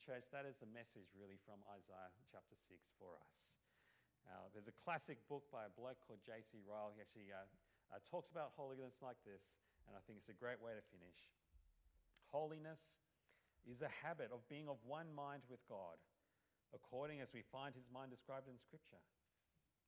Church, 0.00 0.32
that 0.32 0.48
is 0.48 0.64
the 0.64 0.70
message 0.72 1.12
really 1.12 1.36
from 1.36 1.60
Isaiah 1.68 2.08
chapter 2.32 2.56
6 2.56 2.72
for 2.96 3.20
us. 3.20 3.52
Uh, 4.24 4.48
there's 4.56 4.64
a 4.72 4.76
classic 4.80 5.20
book 5.28 5.44
by 5.52 5.68
a 5.68 5.72
bloke 5.76 6.00
called 6.00 6.24
J.C. 6.24 6.64
Ryle. 6.64 6.88
He 6.96 7.04
actually 7.04 7.28
uh, 7.28 7.44
uh, 7.92 8.00
talks 8.08 8.32
about 8.32 8.56
holiness 8.56 9.04
like 9.04 9.20
this, 9.28 9.60
and 9.84 9.92
I 9.92 10.00
think 10.08 10.16
it's 10.16 10.32
a 10.32 10.40
great 10.40 10.56
way 10.56 10.72
to 10.72 10.80
finish. 10.88 11.36
Holiness 12.32 13.04
is 13.68 13.84
a 13.84 13.92
habit 13.92 14.32
of 14.32 14.40
being 14.48 14.72
of 14.72 14.80
one 14.88 15.12
mind 15.12 15.44
with 15.52 15.60
God, 15.68 16.00
according 16.72 17.20
as 17.20 17.36
we 17.36 17.44
find 17.44 17.76
his 17.76 17.92
mind 17.92 18.08
described 18.08 18.48
in 18.48 18.56
Scripture. 18.56 19.04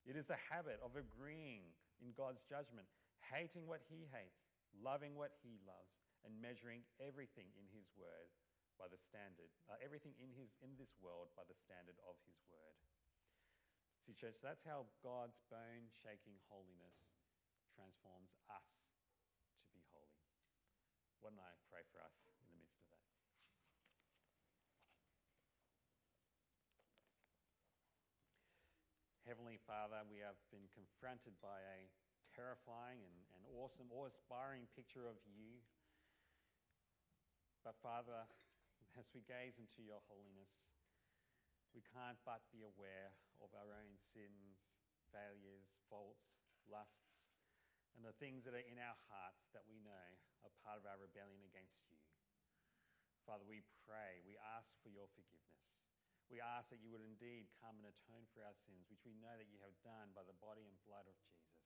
It 0.05 0.13
is 0.13 0.29
the 0.29 0.41
habit 0.53 0.77
of 0.85 0.93
agreeing 0.93 1.73
in 2.05 2.13
God's 2.13 2.45
judgment, 2.45 2.85
hating 3.33 3.65
what 3.65 3.81
He 3.89 4.05
hates, 4.13 4.45
loving 4.77 5.17
what 5.17 5.41
He 5.41 5.57
loves, 5.65 6.05
and 6.21 6.37
measuring 6.37 6.85
everything 7.01 7.49
in 7.57 7.65
His 7.73 7.89
word 7.97 8.29
by 8.83 8.91
the 8.91 8.99
standard, 8.99 9.47
uh, 9.71 9.79
everything 9.79 10.11
in, 10.19 10.35
his, 10.35 10.59
in 10.59 10.75
this 10.75 10.91
world 10.99 11.31
by 11.39 11.47
the 11.47 11.55
standard 11.55 11.95
of 12.03 12.19
His 12.27 12.43
word. 12.51 12.75
See, 14.03 14.11
church, 14.11 14.43
that's 14.43 14.67
how 14.67 14.91
God's 15.07 15.39
bone 15.47 15.87
shaking 15.95 16.35
holiness 16.51 17.07
transforms 17.79 18.35
us 18.51 18.91
to 19.63 19.71
be 19.71 19.87
holy. 19.95 20.27
Why 21.23 21.31
don't 21.31 21.39
I 21.39 21.55
pray 21.71 21.87
for 21.95 22.03
us 22.03 22.27
in 22.35 22.43
the 22.51 22.59
midst 22.59 22.83
of 22.91 22.99
that? 22.99 23.07
Heavenly 29.23 29.63
Father, 29.63 30.03
we 30.11 30.19
have 30.27 30.43
been 30.51 30.67
confronted 30.75 31.39
by 31.39 31.63
a 31.63 31.87
terrifying 32.35 32.99
and, 33.07 33.17
and 33.39 33.47
awesome, 33.63 33.87
awe-inspiring 33.95 34.67
picture 34.75 35.07
of 35.07 35.23
you. 35.31 35.63
But 37.63 37.79
Father, 37.79 38.27
as 38.99 39.09
we 39.17 39.25
gaze 39.25 39.57
into 39.57 39.81
your 39.81 40.05
holiness, 40.09 40.53
we 41.73 41.81
can't 41.81 42.21
but 42.29 42.45
be 42.53 42.61
aware 42.61 43.17
of 43.41 43.49
our 43.57 43.73
own 43.73 43.97
sins, 44.13 44.69
failures, 45.09 45.73
faults, 45.89 46.37
lusts, 46.69 47.25
and 47.97 48.05
the 48.05 48.17
things 48.21 48.45
that 48.45 48.57
are 48.57 48.69
in 48.69 48.81
our 48.81 48.97
hearts 49.09 49.49
that 49.53 49.65
we 49.69 49.81
know 49.81 50.09
are 50.45 50.61
part 50.65 50.81
of 50.81 50.89
our 50.89 51.01
rebellion 51.01 51.45
against 51.45 51.85
you. 51.89 52.01
Father, 53.25 53.45
we 53.45 53.65
pray, 53.85 54.21
we 54.25 54.37
ask 54.57 54.73
for 54.81 54.93
your 54.93 55.09
forgiveness. 55.13 55.63
We 56.33 56.41
ask 56.41 56.73
that 56.73 56.81
you 56.81 56.93
would 56.93 57.05
indeed 57.05 57.53
come 57.61 57.77
and 57.77 57.89
atone 57.89 58.25
for 58.33 58.41
our 58.41 58.57
sins, 58.65 58.89
which 58.89 59.05
we 59.05 59.13
know 59.21 59.37
that 59.37 59.53
you 59.53 59.61
have 59.61 59.77
done 59.85 60.17
by 60.17 60.25
the 60.25 60.37
body 60.41 60.65
and 60.65 60.81
blood 60.89 61.05
of 61.05 61.17
Jesus. 61.21 61.61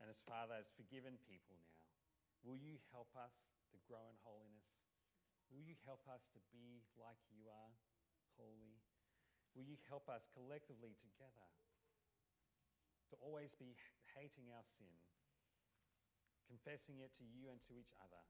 And 0.00 0.08
as 0.08 0.24
Father 0.24 0.56
has 0.56 0.72
forgiven 0.72 1.20
people 1.28 1.60
now, 1.60 1.84
will 2.40 2.56
you 2.56 2.80
help 2.88 3.12
us 3.12 3.36
to 3.72 3.76
grow 3.84 4.00
in 4.08 4.16
holiness? 4.24 4.89
Will 5.50 5.66
you 5.66 5.74
help 5.82 6.06
us 6.06 6.30
to 6.32 6.40
be 6.54 6.86
like 6.96 7.18
you 7.34 7.50
are, 7.50 7.74
holy? 8.38 8.78
Will 9.52 9.66
you 9.66 9.76
help 9.90 10.06
us 10.06 10.30
collectively 10.30 10.94
together 11.02 11.50
to 13.10 13.18
always 13.18 13.58
be 13.58 13.74
hating 14.14 14.54
our 14.54 14.62
sin, 14.78 14.94
confessing 16.46 17.02
it 17.02 17.10
to 17.18 17.26
you 17.26 17.50
and 17.50 17.58
to 17.66 17.74
each 17.74 17.90
other, 17.98 18.22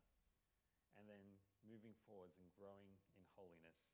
and 0.97 1.05
then 1.05 1.21
moving 1.63 1.93
forwards 2.09 2.41
and 2.41 2.49
growing 2.57 2.97
in 3.21 3.25
holiness? 3.37 3.91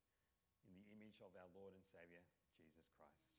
in 0.67 0.75
the 0.83 0.91
image 0.91 1.23
of 1.23 1.31
our 1.39 1.47
Lord 1.55 1.73
and 1.75 1.85
Savior, 1.87 2.23
Jesus 2.59 2.91
Christ. 2.99 3.31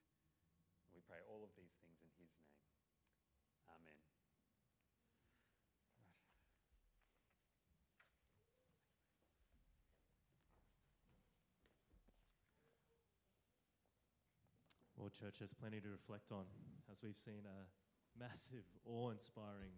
We 0.95 1.03
pray 1.03 1.19
all 1.27 1.43
of 1.43 1.51
these 1.59 1.75
things 1.83 1.99
in 1.99 2.11
His 2.15 2.33
name. 2.39 2.55
Amen. 3.67 3.99
Well, 14.95 15.06
church, 15.17 15.39
has 15.39 15.53
plenty 15.53 15.81
to 15.81 15.89
reflect 15.89 16.31
on 16.31 16.45
as 16.91 17.01
we've 17.01 17.17
seen 17.17 17.41
a 17.49 17.59
massive, 18.13 18.65
awe 18.85 19.09
inspiring 19.09 19.73